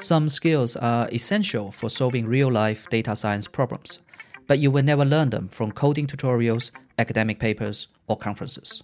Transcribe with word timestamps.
Some 0.00 0.28
skills 0.28 0.76
are 0.76 1.08
essential 1.12 1.72
for 1.72 1.90
solving 1.90 2.26
real 2.26 2.50
life 2.50 2.88
data 2.88 3.16
science 3.16 3.48
problems, 3.48 4.00
but 4.46 4.60
you 4.60 4.70
will 4.70 4.84
never 4.84 5.04
learn 5.04 5.30
them 5.30 5.48
from 5.48 5.72
coding 5.72 6.06
tutorials, 6.06 6.70
academic 6.98 7.40
papers, 7.40 7.88
or 8.06 8.16
conferences. 8.16 8.82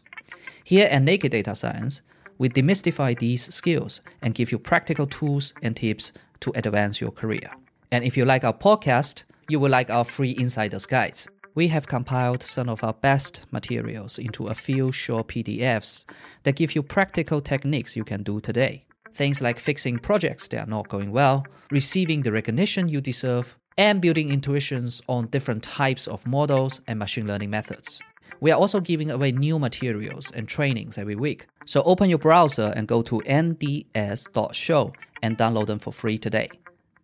Here 0.64 0.88
at 0.90 1.02
Naked 1.02 1.30
Data 1.30 1.54
Science, 1.54 2.02
we 2.38 2.48
demystify 2.48 3.16
these 3.16 3.54
skills 3.54 4.00
and 4.22 4.34
give 4.34 4.50
you 4.50 4.58
practical 4.58 5.06
tools 5.06 5.54
and 5.62 5.77
tips 5.77 6.12
to 6.41 6.52
advance 6.56 7.00
your 7.00 7.12
career. 7.12 7.50
And 7.93 8.02
if 8.02 8.16
you 8.16 8.25
like 8.25 8.43
our 8.43 8.52
podcast, 8.52 9.22
you 9.48 9.61
will 9.61 9.70
like 9.70 9.91
our 9.91 10.04
free 10.04 10.34
insider's 10.36 10.86
guides. 10.86 11.29
We 11.57 11.68
have 11.68 11.86
compiled 11.86 12.43
some 12.43 12.68
of 12.68 12.82
our 12.82 12.95
best 12.95 13.46
materials 13.52 14.18
into 14.18 14.48
a 14.48 14.55
few 14.55 14.91
short 14.91 15.29
PDFs 15.29 16.05
that 16.43 16.57
give 16.57 16.75
you 16.75 16.82
practical 16.82 17.41
techniques 17.41 17.96
you 17.96 18.02
can 18.02 18.25
do 18.25 18.41
today. 18.41 18.84
Things 19.12 19.41
like 19.41 19.61
fixing 19.61 19.98
projects 19.98 20.48
that 20.48 20.66
are 20.66 20.70
not 20.70 20.88
going 20.88 21.12
well, 21.12 21.47
receiving 21.70 22.23
the 22.23 22.33
recognition 22.33 22.88
you 22.88 23.01
deserve, 23.01 23.56
and 23.77 24.02
building 24.02 24.30
intuitions 24.30 25.01
on 25.09 25.28
different 25.28 25.62
types 25.62 26.09
of 26.09 26.27
models 26.27 26.80
and 26.88 26.98
machine 26.98 27.28
learning 27.28 27.51
methods. 27.51 28.00
We 28.41 28.50
are 28.50 28.59
also 28.59 28.80
giving 28.80 29.12
away 29.12 29.30
new 29.30 29.61
materials 29.61 30.33
and 30.33 30.48
trainings 30.48 30.98
every 30.98 31.14
week. 31.14 31.47
So 31.66 31.83
open 31.83 32.11
your 32.11 32.19
browser 32.19 32.73
and 32.75 32.89
go 32.89 33.00
to 33.02 33.20
nds.show 33.20 34.92
and 35.23 35.39
download 35.39 35.66
them 35.66 35.78
for 35.78 35.92
free 35.92 36.19
today. 36.19 36.50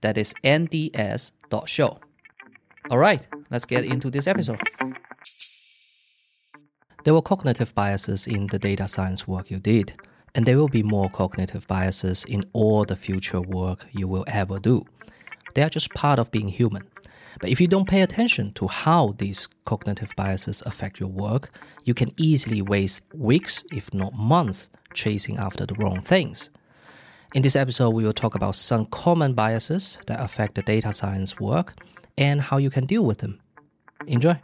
That 0.00 0.18
is 0.18 0.34
nds.show. 0.42 1.98
All 2.90 2.98
right, 2.98 3.24
let's 3.50 3.64
get 3.64 3.84
into 3.84 4.10
this 4.10 4.26
episode. 4.26 4.60
There 7.04 7.14
were 7.14 7.22
cognitive 7.22 7.72
biases 7.72 8.26
in 8.26 8.48
the 8.48 8.58
data 8.58 8.88
science 8.88 9.28
work 9.28 9.48
you 9.48 9.60
did, 9.60 9.94
and 10.34 10.44
there 10.44 10.56
will 10.56 10.68
be 10.68 10.82
more 10.82 11.08
cognitive 11.08 11.68
biases 11.68 12.24
in 12.24 12.44
all 12.52 12.84
the 12.84 12.96
future 12.96 13.40
work 13.40 13.86
you 13.92 14.08
will 14.08 14.24
ever 14.26 14.58
do. 14.58 14.84
They 15.54 15.62
are 15.62 15.68
just 15.68 15.94
part 15.94 16.18
of 16.18 16.32
being 16.32 16.48
human. 16.48 16.82
But 17.40 17.50
if 17.50 17.60
you 17.60 17.68
don't 17.68 17.88
pay 17.88 18.02
attention 18.02 18.52
to 18.54 18.66
how 18.66 19.14
these 19.18 19.48
cognitive 19.66 20.10
biases 20.16 20.60
affect 20.66 20.98
your 20.98 21.10
work, 21.10 21.56
you 21.84 21.94
can 21.94 22.08
easily 22.16 22.60
waste 22.60 23.02
weeks, 23.14 23.62
if 23.72 23.94
not 23.94 24.14
months, 24.14 24.68
chasing 24.94 25.38
after 25.38 25.64
the 25.64 25.74
wrong 25.74 26.00
things. 26.00 26.50
In 27.36 27.42
this 27.42 27.54
episode, 27.54 27.90
we 27.90 28.02
will 28.02 28.12
talk 28.12 28.34
about 28.34 28.56
some 28.56 28.86
common 28.86 29.34
biases 29.34 29.98
that 30.08 30.20
affect 30.20 30.56
the 30.56 30.62
data 30.62 30.92
science 30.92 31.38
work 31.38 31.76
and 32.20 32.40
how 32.40 32.58
you 32.58 32.70
can 32.70 32.84
deal 32.84 33.02
with 33.02 33.18
them. 33.18 33.40
Enjoy! 34.06 34.36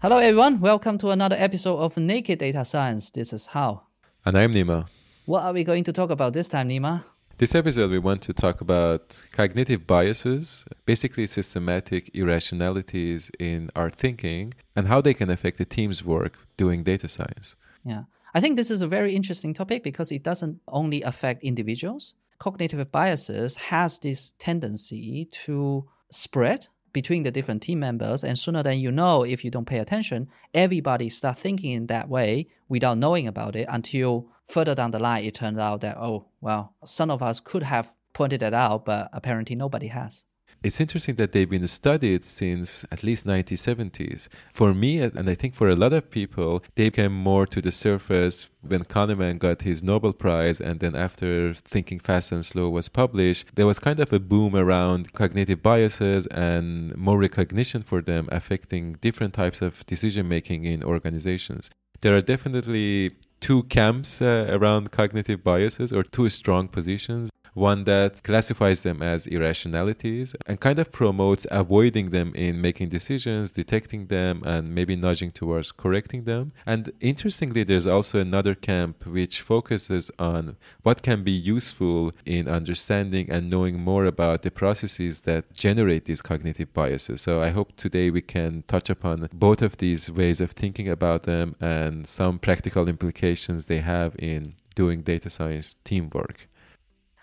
Hello, 0.00 0.18
everyone. 0.18 0.60
Welcome 0.60 0.96
to 0.98 1.10
another 1.10 1.36
episode 1.36 1.78
of 1.78 1.96
Naked 1.96 2.38
Data 2.38 2.64
Science. 2.64 3.10
This 3.10 3.32
is 3.32 3.46
Hao. 3.46 3.82
And 4.24 4.38
I'm 4.38 4.52
Nima. 4.52 4.86
What 5.26 5.42
are 5.42 5.52
we 5.52 5.64
going 5.64 5.82
to 5.84 5.92
talk 5.92 6.10
about 6.10 6.32
this 6.32 6.46
time, 6.46 6.68
Nima? 6.68 7.02
This 7.38 7.54
episode, 7.54 7.90
we 7.90 7.98
want 7.98 8.22
to 8.22 8.32
talk 8.32 8.60
about 8.60 9.20
cognitive 9.32 9.86
biases, 9.86 10.64
basically 10.86 11.26
systematic 11.26 12.10
irrationalities 12.14 13.30
in 13.38 13.70
our 13.74 13.90
thinking, 13.90 14.54
and 14.76 14.86
how 14.86 15.00
they 15.00 15.14
can 15.14 15.28
affect 15.28 15.58
the 15.58 15.64
team's 15.64 16.04
work 16.04 16.38
doing 16.56 16.84
data 16.84 17.08
science. 17.08 17.56
Yeah. 17.84 18.04
I 18.34 18.40
think 18.40 18.56
this 18.56 18.70
is 18.70 18.82
a 18.82 18.86
very 18.86 19.14
interesting 19.14 19.54
topic 19.54 19.82
because 19.82 20.12
it 20.12 20.22
doesn't 20.22 20.60
only 20.68 21.02
affect 21.02 21.42
individuals. 21.42 22.14
Cognitive 22.38 22.90
biases 22.92 23.56
has 23.56 23.98
this 23.98 24.34
tendency 24.38 25.28
to 25.32 25.88
spread 26.10 26.68
between 26.92 27.22
the 27.22 27.30
different 27.30 27.62
team 27.62 27.80
members 27.80 28.24
and 28.24 28.38
sooner 28.38 28.62
than 28.62 28.78
you 28.78 28.90
know 28.90 29.22
if 29.22 29.44
you 29.44 29.50
don't 29.50 29.66
pay 29.66 29.78
attention 29.78 30.28
everybody 30.54 31.08
start 31.08 31.36
thinking 31.36 31.72
in 31.72 31.86
that 31.86 32.08
way 32.08 32.48
without 32.68 32.98
knowing 32.98 33.26
about 33.26 33.54
it 33.54 33.66
until 33.70 34.26
further 34.46 34.74
down 34.74 34.90
the 34.90 34.98
line 34.98 35.24
it 35.24 35.34
turned 35.34 35.60
out 35.60 35.80
that 35.80 35.96
oh 35.98 36.26
well 36.40 36.74
some 36.84 37.10
of 37.10 37.22
us 37.22 37.40
could 37.40 37.62
have 37.62 37.94
pointed 38.14 38.42
it 38.42 38.54
out 38.54 38.84
but 38.84 39.08
apparently 39.12 39.54
nobody 39.54 39.88
has 39.88 40.24
it's 40.62 40.80
interesting 40.80 41.14
that 41.16 41.32
they've 41.32 41.48
been 41.48 41.68
studied 41.68 42.24
since 42.24 42.84
at 42.90 43.02
least 43.02 43.26
1970s. 43.26 44.28
For 44.52 44.74
me, 44.74 45.00
and 45.00 45.30
I 45.30 45.34
think 45.34 45.54
for 45.54 45.68
a 45.68 45.76
lot 45.76 45.92
of 45.92 46.10
people, 46.10 46.62
they 46.74 46.90
came 46.90 47.12
more 47.12 47.46
to 47.46 47.60
the 47.60 47.70
surface 47.70 48.48
when 48.62 48.84
Kahneman 48.84 49.38
got 49.38 49.62
his 49.62 49.82
Nobel 49.82 50.12
Prize, 50.12 50.60
and 50.60 50.80
then 50.80 50.96
after 50.96 51.54
Thinking 51.54 52.00
Fast 52.00 52.32
and 52.32 52.44
Slow 52.44 52.68
was 52.70 52.88
published, 52.88 53.46
there 53.54 53.66
was 53.66 53.78
kind 53.78 54.00
of 54.00 54.12
a 54.12 54.18
boom 54.18 54.56
around 54.56 55.12
cognitive 55.12 55.62
biases 55.62 56.26
and 56.28 56.96
more 56.96 57.18
recognition 57.18 57.82
for 57.82 58.02
them 58.02 58.28
affecting 58.32 58.94
different 58.94 59.34
types 59.34 59.62
of 59.62 59.86
decision 59.86 60.28
making 60.28 60.64
in 60.64 60.82
organizations. 60.82 61.70
There 62.00 62.16
are 62.16 62.20
definitely 62.20 63.12
two 63.40 63.64
camps 63.64 64.20
uh, 64.20 64.46
around 64.50 64.90
cognitive 64.90 65.44
biases 65.44 65.92
or 65.92 66.02
two 66.02 66.28
strong 66.28 66.68
positions 66.68 67.30
one 67.54 67.84
that 67.84 68.22
classifies 68.22 68.82
them 68.82 69.02
as 69.02 69.26
irrationalities 69.26 70.34
and 70.46 70.60
kind 70.60 70.78
of 70.78 70.92
promotes 70.92 71.46
avoiding 71.50 72.10
them 72.10 72.32
in 72.34 72.60
making 72.60 72.88
decisions, 72.88 73.52
detecting 73.52 74.06
them, 74.06 74.42
and 74.44 74.74
maybe 74.74 74.96
nudging 74.96 75.30
towards 75.30 75.72
correcting 75.72 76.24
them. 76.24 76.52
And 76.66 76.92
interestingly, 77.00 77.64
there's 77.64 77.86
also 77.86 78.18
another 78.18 78.54
camp 78.54 79.06
which 79.06 79.40
focuses 79.40 80.10
on 80.18 80.56
what 80.82 81.02
can 81.02 81.24
be 81.24 81.32
useful 81.32 82.12
in 82.24 82.48
understanding 82.48 83.30
and 83.30 83.50
knowing 83.50 83.78
more 83.78 84.04
about 84.04 84.42
the 84.42 84.50
processes 84.50 85.20
that 85.20 85.52
generate 85.52 86.04
these 86.04 86.22
cognitive 86.22 86.72
biases. 86.72 87.20
So 87.20 87.42
I 87.42 87.50
hope 87.50 87.76
today 87.76 88.10
we 88.10 88.22
can 88.22 88.64
touch 88.68 88.90
upon 88.90 89.28
both 89.32 89.62
of 89.62 89.78
these 89.78 90.10
ways 90.10 90.40
of 90.40 90.52
thinking 90.52 90.88
about 90.88 91.24
them 91.24 91.56
and 91.60 92.06
some 92.06 92.38
practical 92.38 92.88
implications 92.88 93.66
they 93.66 93.80
have 93.80 94.14
in 94.18 94.54
doing 94.74 95.02
data 95.02 95.28
science 95.30 95.76
teamwork. 95.84 96.48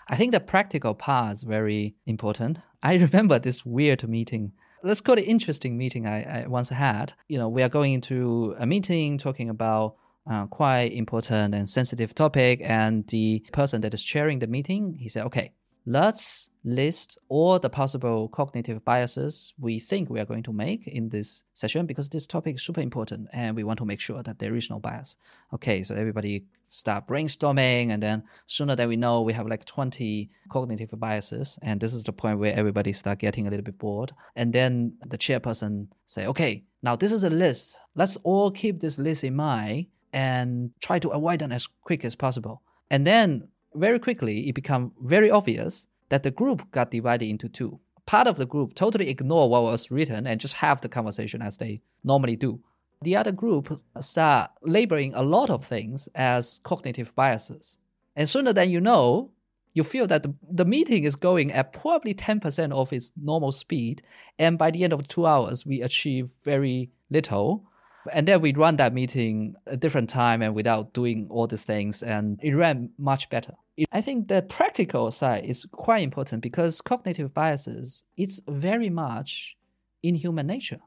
I 0.07 0.15
think 0.15 0.31
the 0.31 0.39
practical 0.39 0.93
part 0.93 1.35
is 1.35 1.43
very 1.43 1.95
important. 2.05 2.59
I 2.83 2.95
remember 3.07 3.39
this 3.39 3.65
weird 3.65 4.07
meeting. 4.07 4.53
Let's 4.83 5.01
call 5.01 5.17
it 5.17 5.23
interesting 5.23 5.77
meeting 5.77 6.05
I, 6.05 6.43
I 6.43 6.47
once 6.47 6.69
had. 6.69 7.13
You 7.27 7.39
know, 7.39 7.49
we 7.49 7.63
are 7.63 7.69
going 7.69 7.93
into 7.93 8.55
a 8.59 8.65
meeting 8.65 9.17
talking 9.17 9.49
about 9.49 9.95
uh, 10.29 10.45
quite 10.47 10.91
important 10.93 11.55
and 11.55 11.67
sensitive 11.67 12.13
topic, 12.13 12.61
and 12.63 13.07
the 13.07 13.45
person 13.51 13.81
that 13.81 13.93
is 13.93 14.03
chairing 14.03 14.39
the 14.39 14.47
meeting, 14.47 14.95
he 14.95 15.07
said, 15.07 15.25
"Okay, 15.25 15.53
let's 15.85 16.49
list 16.65 17.19
all 17.29 17.59
the 17.59 17.69
possible 17.69 18.27
cognitive 18.27 18.83
biases 18.83 19.53
we 19.59 19.79
think 19.79 20.09
we 20.09 20.19
are 20.19 20.25
going 20.25 20.41
to 20.41 20.51
make 20.51 20.87
in 20.87 21.09
this 21.09 21.43
session 21.53 21.85
because 21.85 22.09
this 22.09 22.25
topic 22.25 22.55
is 22.55 22.63
super 22.63 22.81
important 22.81 23.29
and 23.31 23.55
we 23.55 23.63
want 23.63 23.77
to 23.77 23.85
make 23.85 23.99
sure 23.99 24.23
that 24.23 24.39
there 24.39 24.55
is 24.55 24.69
no 24.69 24.79
bias. 24.79 25.15
Okay, 25.53 25.83
so 25.83 25.93
everybody 25.95 26.45
start 26.67 27.07
brainstorming 27.07 27.91
and 27.91 28.01
then 28.01 28.23
sooner 28.47 28.75
than 28.75 28.89
we 28.89 28.95
know 28.95 29.21
we 29.21 29.31
have 29.31 29.47
like 29.47 29.63
20 29.65 30.31
cognitive 30.49 30.89
biases 30.99 31.59
and 31.61 31.79
this 31.79 31.93
is 31.93 32.03
the 32.03 32.11
point 32.11 32.39
where 32.39 32.53
everybody 32.55 32.91
start 32.91 33.19
getting 33.19 33.45
a 33.45 33.49
little 33.51 33.63
bit 33.63 33.77
bored. 33.77 34.11
And 34.35 34.51
then 34.51 34.97
the 35.05 35.19
chairperson 35.19 35.87
say 36.07 36.25
okay 36.25 36.63
now 36.81 36.95
this 36.95 37.11
is 37.11 37.23
a 37.23 37.29
list. 37.29 37.77
Let's 37.93 38.17
all 38.23 38.49
keep 38.49 38.79
this 38.79 38.97
list 38.97 39.23
in 39.23 39.35
mind 39.35 39.85
and 40.11 40.71
try 40.81 40.97
to 40.97 41.09
avoid 41.09 41.39
them 41.39 41.51
as 41.51 41.67
quick 41.83 42.03
as 42.03 42.15
possible. 42.15 42.63
And 42.89 43.05
then 43.05 43.49
very 43.75 43.99
quickly 43.99 44.49
it 44.49 44.55
become 44.55 44.93
very 45.01 45.29
obvious 45.29 45.85
that 46.09 46.23
the 46.23 46.31
group 46.31 46.71
got 46.71 46.91
divided 46.91 47.27
into 47.27 47.49
two. 47.49 47.79
Part 48.05 48.27
of 48.27 48.37
the 48.37 48.45
group 48.45 48.75
totally 48.75 49.09
ignore 49.09 49.49
what 49.49 49.63
was 49.63 49.89
written 49.89 50.27
and 50.27 50.39
just 50.39 50.55
have 50.55 50.81
the 50.81 50.89
conversation 50.89 51.41
as 51.41 51.57
they 51.57 51.81
normally 52.03 52.35
do. 52.35 52.59
The 53.01 53.15
other 53.15 53.31
group 53.31 53.81
start 53.99 54.51
labeling 54.61 55.13
a 55.13 55.23
lot 55.23 55.49
of 55.49 55.65
things 55.65 56.07
as 56.15 56.59
cognitive 56.63 57.13
biases. 57.15 57.77
And 58.15 58.29
sooner 58.29 58.53
than 58.53 58.69
you 58.69 58.79
know, 58.79 59.31
you 59.73 59.83
feel 59.83 60.07
that 60.07 60.23
the, 60.23 60.33
the 60.49 60.65
meeting 60.65 61.03
is 61.03 61.15
going 61.15 61.51
at 61.51 61.73
probably 61.73 62.13
10% 62.13 62.71
of 62.71 62.93
its 62.93 63.11
normal 63.21 63.51
speed. 63.51 64.01
And 64.39 64.57
by 64.57 64.71
the 64.71 64.83
end 64.83 64.93
of 64.93 65.07
two 65.07 65.25
hours, 65.25 65.65
we 65.65 65.81
achieve 65.81 66.29
very 66.43 66.89
little. 67.09 67.65
And 68.11 68.27
then 68.27 68.41
we 68.41 68.53
run 68.53 68.77
that 68.77 68.93
meeting 68.93 69.55
a 69.67 69.75
different 69.75 70.09
time 70.09 70.41
and 70.41 70.55
without 70.55 70.93
doing 70.93 71.27
all 71.29 71.47
these 71.47 71.63
things, 71.63 72.01
and 72.01 72.39
it 72.41 72.53
ran 72.53 72.91
much 72.97 73.29
better. 73.29 73.55
I 73.91 74.01
think 74.01 74.27
the 74.27 74.41
practical 74.41 75.11
side 75.11 75.45
is 75.45 75.65
quite 75.71 76.03
important 76.03 76.41
because 76.41 76.81
cognitive 76.81 77.33
biases 77.33 78.05
it's 78.15 78.41
very 78.47 78.89
much 78.89 79.57
in 80.01 80.15
human 80.15 80.47
nature, 80.47 80.79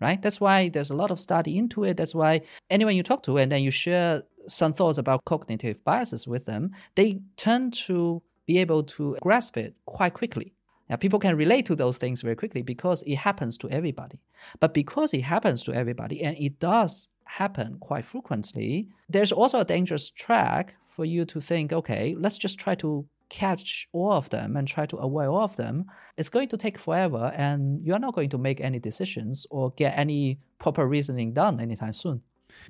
right? 0.00 0.20
That's 0.20 0.40
why 0.40 0.68
there's 0.68 0.90
a 0.90 0.96
lot 0.96 1.10
of 1.10 1.20
study 1.20 1.56
into 1.56 1.84
it. 1.84 1.96
That's 1.96 2.14
why 2.14 2.42
anyone 2.68 2.96
you 2.96 3.02
talk 3.02 3.22
to 3.24 3.38
and 3.38 3.50
then 3.50 3.62
you 3.62 3.70
share 3.70 4.22
some 4.46 4.72
thoughts 4.72 4.98
about 4.98 5.24
cognitive 5.24 5.82
biases 5.84 6.26
with 6.26 6.44
them, 6.44 6.72
they 6.96 7.20
tend 7.36 7.72
to 7.86 8.22
be 8.46 8.58
able 8.58 8.82
to 8.82 9.16
grasp 9.22 9.56
it 9.56 9.74
quite 9.86 10.12
quickly. 10.14 10.52
Now, 10.90 10.96
people 10.96 11.18
can 11.18 11.36
relate 11.36 11.64
to 11.66 11.74
those 11.74 11.96
things 11.96 12.20
very 12.20 12.36
quickly 12.36 12.60
because 12.60 13.02
it 13.04 13.16
happens 13.16 13.56
to 13.58 13.70
everybody. 13.70 14.20
But 14.60 14.74
because 14.74 15.14
it 15.14 15.22
happens 15.22 15.62
to 15.64 15.72
everybody 15.72 16.22
and 16.22 16.36
it 16.36 16.60
does 16.60 17.08
happen 17.24 17.78
quite 17.80 18.04
frequently, 18.04 18.88
there's 19.08 19.32
also 19.32 19.60
a 19.60 19.64
dangerous 19.64 20.10
track 20.10 20.74
for 20.84 21.04
you 21.04 21.24
to 21.26 21.40
think, 21.40 21.72
okay, 21.72 22.14
let's 22.18 22.38
just 22.38 22.58
try 22.58 22.74
to 22.76 23.06
catch 23.28 23.88
all 23.92 24.12
of 24.12 24.30
them 24.30 24.56
and 24.56 24.68
try 24.68 24.86
to 24.86 24.96
avoid 24.96 25.26
all 25.26 25.42
of 25.42 25.56
them. 25.56 25.86
It's 26.16 26.28
going 26.28 26.48
to 26.48 26.56
take 26.56 26.78
forever 26.78 27.32
and 27.36 27.84
you're 27.84 27.98
not 27.98 28.14
going 28.14 28.30
to 28.30 28.38
make 28.38 28.60
any 28.60 28.78
decisions 28.78 29.46
or 29.50 29.72
get 29.72 29.98
any 29.98 30.38
proper 30.58 30.86
reasoning 30.86 31.32
done 31.32 31.60
anytime 31.60 31.92
soon. 31.92 32.22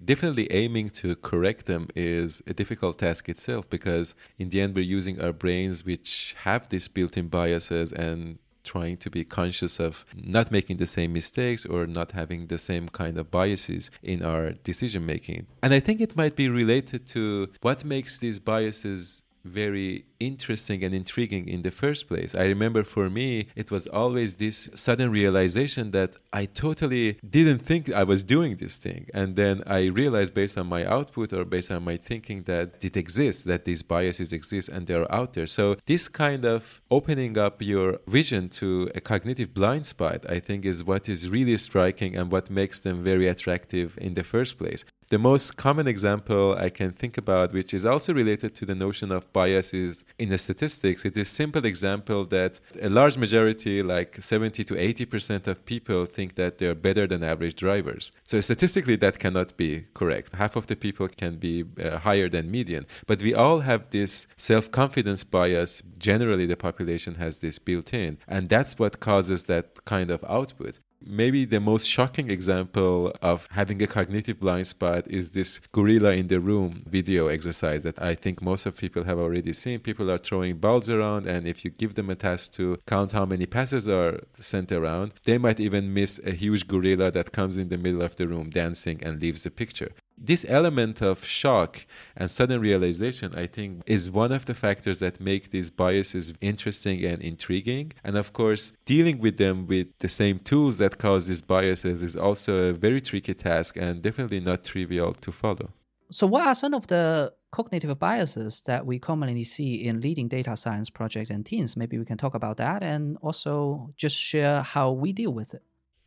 Definitely 0.02 0.50
aiming 0.50 0.90
to 0.90 1.14
correct 1.16 1.66
them 1.66 1.88
is 1.94 2.42
a 2.46 2.54
difficult 2.54 2.98
task 2.98 3.28
itself 3.28 3.68
because 3.68 4.14
in 4.38 4.48
the 4.48 4.60
end 4.60 4.74
we're 4.74 4.82
using 4.82 5.20
our 5.20 5.32
brains 5.32 5.84
which 5.84 6.34
have 6.42 6.68
these 6.68 6.88
built-in 6.88 7.28
biases 7.28 7.92
and 7.92 8.38
trying 8.64 8.96
to 8.98 9.10
be 9.10 9.24
conscious 9.24 9.78
of 9.78 10.04
not 10.14 10.50
making 10.50 10.78
the 10.78 10.86
same 10.86 11.12
mistakes 11.12 11.64
or 11.64 11.86
not 11.86 12.12
having 12.12 12.46
the 12.48 12.58
same 12.58 12.88
kind 12.88 13.18
of 13.18 13.30
biases 13.30 13.90
in 14.02 14.22
our 14.22 14.52
decision 14.64 15.06
making. 15.06 15.46
And 15.62 15.72
I 15.72 15.80
think 15.80 16.00
it 16.00 16.16
might 16.16 16.36
be 16.36 16.48
related 16.48 17.06
to 17.08 17.50
what 17.60 17.84
makes 17.84 18.18
these 18.18 18.38
biases 18.38 19.22
very 19.44 20.06
interesting 20.26 20.82
and 20.84 20.94
intriguing 20.94 21.48
in 21.48 21.62
the 21.62 21.70
first 21.70 22.08
place. 22.08 22.34
I 22.34 22.44
remember 22.44 22.84
for 22.84 23.10
me, 23.10 23.48
it 23.56 23.70
was 23.70 23.86
always 23.86 24.36
this 24.36 24.68
sudden 24.74 25.10
realization 25.10 25.90
that 25.92 26.16
I 26.32 26.46
totally 26.46 27.18
didn't 27.28 27.60
think 27.60 27.92
I 27.92 28.04
was 28.04 28.24
doing 28.24 28.56
this 28.56 28.78
thing. 28.78 29.08
And 29.14 29.36
then 29.36 29.62
I 29.66 29.86
realized 29.86 30.34
based 30.34 30.56
on 30.58 30.66
my 30.66 30.84
output 30.84 31.32
or 31.32 31.44
based 31.44 31.70
on 31.70 31.84
my 31.84 31.96
thinking 31.96 32.42
that 32.44 32.84
it 32.84 32.96
exists, 32.96 33.44
that 33.44 33.64
these 33.64 33.82
biases 33.82 34.32
exist 34.32 34.68
and 34.68 34.86
they're 34.86 35.10
out 35.12 35.34
there. 35.34 35.46
So 35.46 35.76
this 35.86 36.08
kind 36.08 36.44
of 36.44 36.80
opening 36.90 37.38
up 37.38 37.62
your 37.62 37.98
vision 38.06 38.48
to 38.60 38.90
a 38.94 39.00
cognitive 39.00 39.54
blind 39.54 39.86
spot, 39.86 40.24
I 40.28 40.40
think 40.40 40.64
is 40.64 40.84
what 40.84 41.08
is 41.08 41.28
really 41.28 41.56
striking 41.56 42.16
and 42.16 42.30
what 42.30 42.50
makes 42.50 42.80
them 42.80 43.02
very 43.02 43.28
attractive 43.28 43.98
in 44.00 44.14
the 44.14 44.24
first 44.24 44.58
place. 44.58 44.84
The 45.08 45.18
most 45.18 45.56
common 45.56 45.86
example 45.86 46.56
I 46.58 46.70
can 46.70 46.90
think 46.92 47.18
about, 47.18 47.52
which 47.52 47.74
is 47.74 47.84
also 47.84 48.14
related 48.14 48.54
to 48.54 48.64
the 48.64 48.74
notion 48.74 49.12
of 49.12 49.30
biases 49.32 50.04
in 50.18 50.28
the 50.28 50.38
statistics, 50.38 51.04
it 51.04 51.16
is 51.16 51.28
simple 51.28 51.64
example 51.64 52.24
that 52.26 52.60
a 52.80 52.88
large 52.88 53.16
majority, 53.16 53.82
like 53.82 54.22
70 54.22 54.62
to 54.64 54.74
80% 54.74 55.46
of 55.48 55.64
people 55.64 56.06
think 56.06 56.36
that 56.36 56.58
they're 56.58 56.74
better 56.74 57.06
than 57.06 57.24
average 57.24 57.56
drivers. 57.56 58.12
So 58.22 58.40
statistically, 58.40 58.96
that 58.96 59.18
cannot 59.18 59.56
be 59.56 59.86
correct. 59.94 60.34
Half 60.34 60.56
of 60.56 60.66
the 60.68 60.76
people 60.76 61.08
can 61.08 61.36
be 61.36 61.64
uh, 61.82 61.98
higher 61.98 62.28
than 62.28 62.50
median. 62.50 62.86
But 63.06 63.22
we 63.22 63.34
all 63.34 63.60
have 63.60 63.90
this 63.90 64.26
self-confidence 64.36 65.24
bias. 65.24 65.82
Generally, 65.98 66.46
the 66.46 66.56
population 66.56 67.16
has 67.16 67.38
this 67.38 67.58
built 67.58 67.92
in. 67.92 68.18
And 68.28 68.48
that's 68.48 68.78
what 68.78 69.00
causes 69.00 69.44
that 69.44 69.84
kind 69.84 70.10
of 70.10 70.24
output. 70.28 70.78
Maybe 71.06 71.44
the 71.44 71.60
most 71.60 71.86
shocking 71.86 72.30
example 72.30 73.12
of 73.20 73.46
having 73.50 73.82
a 73.82 73.86
cognitive 73.86 74.40
blind 74.40 74.66
spot 74.66 75.06
is 75.06 75.32
this 75.32 75.60
gorilla 75.70 76.12
in 76.12 76.28
the 76.28 76.40
room 76.40 76.82
video 76.86 77.26
exercise 77.26 77.82
that 77.82 78.00
I 78.00 78.14
think 78.14 78.40
most 78.40 78.64
of 78.64 78.76
people 78.76 79.04
have 79.04 79.18
already 79.18 79.52
seen. 79.52 79.80
People 79.80 80.10
are 80.10 80.16
throwing 80.16 80.56
balls 80.56 80.88
around, 80.88 81.26
and 81.26 81.46
if 81.46 81.62
you 81.62 81.70
give 81.70 81.94
them 81.94 82.08
a 82.08 82.14
task 82.14 82.52
to 82.54 82.78
count 82.86 83.12
how 83.12 83.26
many 83.26 83.44
passes 83.44 83.86
are 83.86 84.20
sent 84.38 84.72
around, 84.72 85.12
they 85.24 85.36
might 85.36 85.60
even 85.60 85.92
miss 85.92 86.20
a 86.24 86.30
huge 86.30 86.66
gorilla 86.66 87.10
that 87.10 87.32
comes 87.32 87.58
in 87.58 87.68
the 87.68 87.76
middle 87.76 88.00
of 88.00 88.16
the 88.16 88.26
room 88.26 88.48
dancing 88.48 89.02
and 89.04 89.20
leaves 89.20 89.42
the 89.42 89.50
picture 89.50 89.92
this 90.16 90.44
element 90.48 91.02
of 91.02 91.24
shock 91.24 91.86
and 92.16 92.30
sudden 92.30 92.60
realization, 92.60 93.34
I 93.34 93.46
think, 93.46 93.82
is 93.86 94.10
one 94.10 94.32
of 94.32 94.44
the 94.46 94.54
factors 94.54 95.00
that 95.00 95.20
make 95.20 95.50
these 95.50 95.70
biases 95.70 96.32
interesting 96.40 97.04
and 97.04 97.20
intriguing. 97.22 97.92
And 98.04 98.16
of 98.16 98.32
course, 98.32 98.72
dealing 98.84 99.18
with 99.18 99.36
them 99.38 99.66
with 99.66 99.88
the 99.98 100.08
same 100.08 100.38
tools 100.38 100.78
that 100.78 100.98
cause 100.98 101.26
these 101.26 101.42
biases 101.42 102.02
is 102.02 102.16
also 102.16 102.70
a 102.70 102.72
very 102.72 103.00
tricky 103.00 103.34
task 103.34 103.76
and 103.76 104.02
definitely 104.02 104.40
not 104.40 104.64
trivial 104.64 105.14
to 105.14 105.32
follow. 105.32 105.70
So, 106.10 106.26
what 106.26 106.46
are 106.46 106.54
some 106.54 106.74
of 106.74 106.86
the 106.86 107.32
cognitive 107.50 107.98
biases 107.98 108.62
that 108.62 108.84
we 108.86 108.98
commonly 108.98 109.44
see 109.44 109.86
in 109.86 110.00
leading 110.00 110.28
data 110.28 110.56
science 110.56 110.90
projects 110.90 111.30
and 111.30 111.44
teams? 111.44 111.76
Maybe 111.76 111.98
we 111.98 112.04
can 112.04 112.18
talk 112.18 112.34
about 112.34 112.58
that 112.58 112.82
and 112.82 113.16
also 113.22 113.90
just 113.96 114.16
share 114.16 114.62
how 114.62 114.92
we 114.92 115.12
deal 115.12 115.32
with 115.32 115.54
it. 115.54 115.62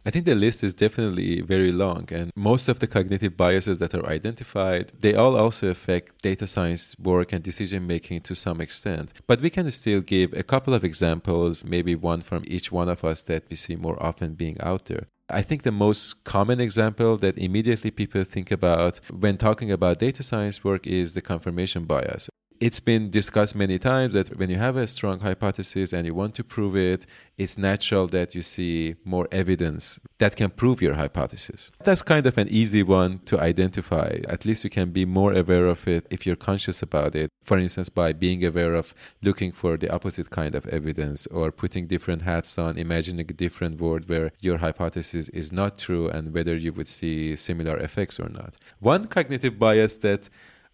I 0.07 0.09
think 0.09 0.23
the 0.23 0.35
list 0.35 0.63
is 0.63 0.73
definitely 0.73 1.41
very 1.41 1.69
long, 1.69 2.07
and 2.13 2.31
most 2.33 2.69
of 2.69 2.79
the 2.79 2.87
cognitive 2.87 3.35
biases 3.35 3.79
that 3.79 3.93
are 3.93 4.07
identified, 4.07 4.93
they 4.97 5.13
all 5.13 5.35
also 5.35 5.67
affect 5.67 6.21
data 6.21 6.47
science 6.47 6.95
work 6.97 7.33
and 7.33 7.43
decision 7.43 7.85
making 7.85 8.21
to 8.21 8.33
some 8.33 8.61
extent. 8.61 9.11
But 9.27 9.41
we 9.41 9.49
can 9.49 9.69
still 9.69 9.99
give 9.99 10.31
a 10.31 10.43
couple 10.43 10.73
of 10.73 10.85
examples, 10.85 11.65
maybe 11.65 11.93
one 11.93 12.21
from 12.21 12.45
each 12.47 12.71
one 12.71 12.87
of 12.87 13.03
us 13.03 13.21
that 13.23 13.49
we 13.49 13.57
see 13.57 13.75
more 13.75 14.01
often 14.01 14.35
being 14.35 14.55
out 14.61 14.85
there. 14.85 15.07
I 15.29 15.41
think 15.41 15.63
the 15.63 15.73
most 15.73 16.23
common 16.23 16.61
example 16.61 17.17
that 17.17 17.37
immediately 17.37 17.91
people 17.91 18.23
think 18.23 18.49
about 18.49 19.01
when 19.11 19.35
talking 19.35 19.73
about 19.73 19.99
data 19.99 20.23
science 20.23 20.63
work 20.63 20.87
is 20.87 21.15
the 21.15 21.21
confirmation 21.21 21.83
bias 21.83 22.29
it's 22.59 22.79
been 22.79 23.09
discussed 23.09 23.55
many 23.55 23.79
times 23.79 24.13
that 24.13 24.37
when 24.37 24.49
you 24.49 24.57
have 24.57 24.77
a 24.77 24.87
strong 24.87 25.19
hypothesis 25.19 25.93
and 25.93 26.05
you 26.05 26.13
want 26.13 26.35
to 26.35 26.43
prove 26.43 26.75
it, 26.75 27.05
it's 27.37 27.57
natural 27.57 28.07
that 28.07 28.33
you 28.33 28.41
see 28.41 28.95
more 29.05 29.27
evidence 29.31 29.99
that 30.17 30.35
can 30.35 30.49
prove 30.49 30.81
your 30.81 30.95
hypothesis. 30.95 31.71
That's 31.83 32.01
kind 32.01 32.25
of 32.25 32.37
an 32.37 32.47
easy 32.49 32.83
one 32.83 33.19
to 33.25 33.39
identify. 33.39 34.19
At 34.27 34.45
least 34.45 34.63
you 34.63 34.69
can 34.69 34.91
be 34.91 35.05
more 35.05 35.33
aware 35.33 35.67
of 35.67 35.87
it 35.87 36.07
if 36.09 36.25
you're 36.25 36.35
conscious 36.35 36.81
about 36.81 37.15
it. 37.15 37.29
For 37.43 37.57
instance, 37.59 37.89
by 37.89 38.13
being 38.13 38.43
aware 38.43 38.73
of 38.73 38.93
looking 39.21 39.51
for 39.51 39.77
the 39.77 39.89
opposite 39.89 40.29
kind 40.29 40.55
of 40.55 40.65
evidence 40.67 41.27
or 41.27 41.51
putting 41.51 41.87
different 41.87 42.23
hats 42.23 42.57
on, 42.57 42.77
imagining 42.77 43.29
a 43.29 43.33
different 43.33 43.79
world 43.79 44.09
where 44.09 44.31
your 44.41 44.57
hypothesis 44.57 45.29
is 45.29 45.51
not 45.51 45.77
true 45.77 46.09
and 46.09 46.33
whether 46.33 46.55
you 46.55 46.73
would 46.73 46.87
see 46.87 47.35
similar 47.35 47.77
effects 47.77 48.19
or 48.19 48.29
not. 48.29 48.55
One 48.79 49.05
cognitive 49.05 49.59
bias 49.59 49.97
that 49.99 50.29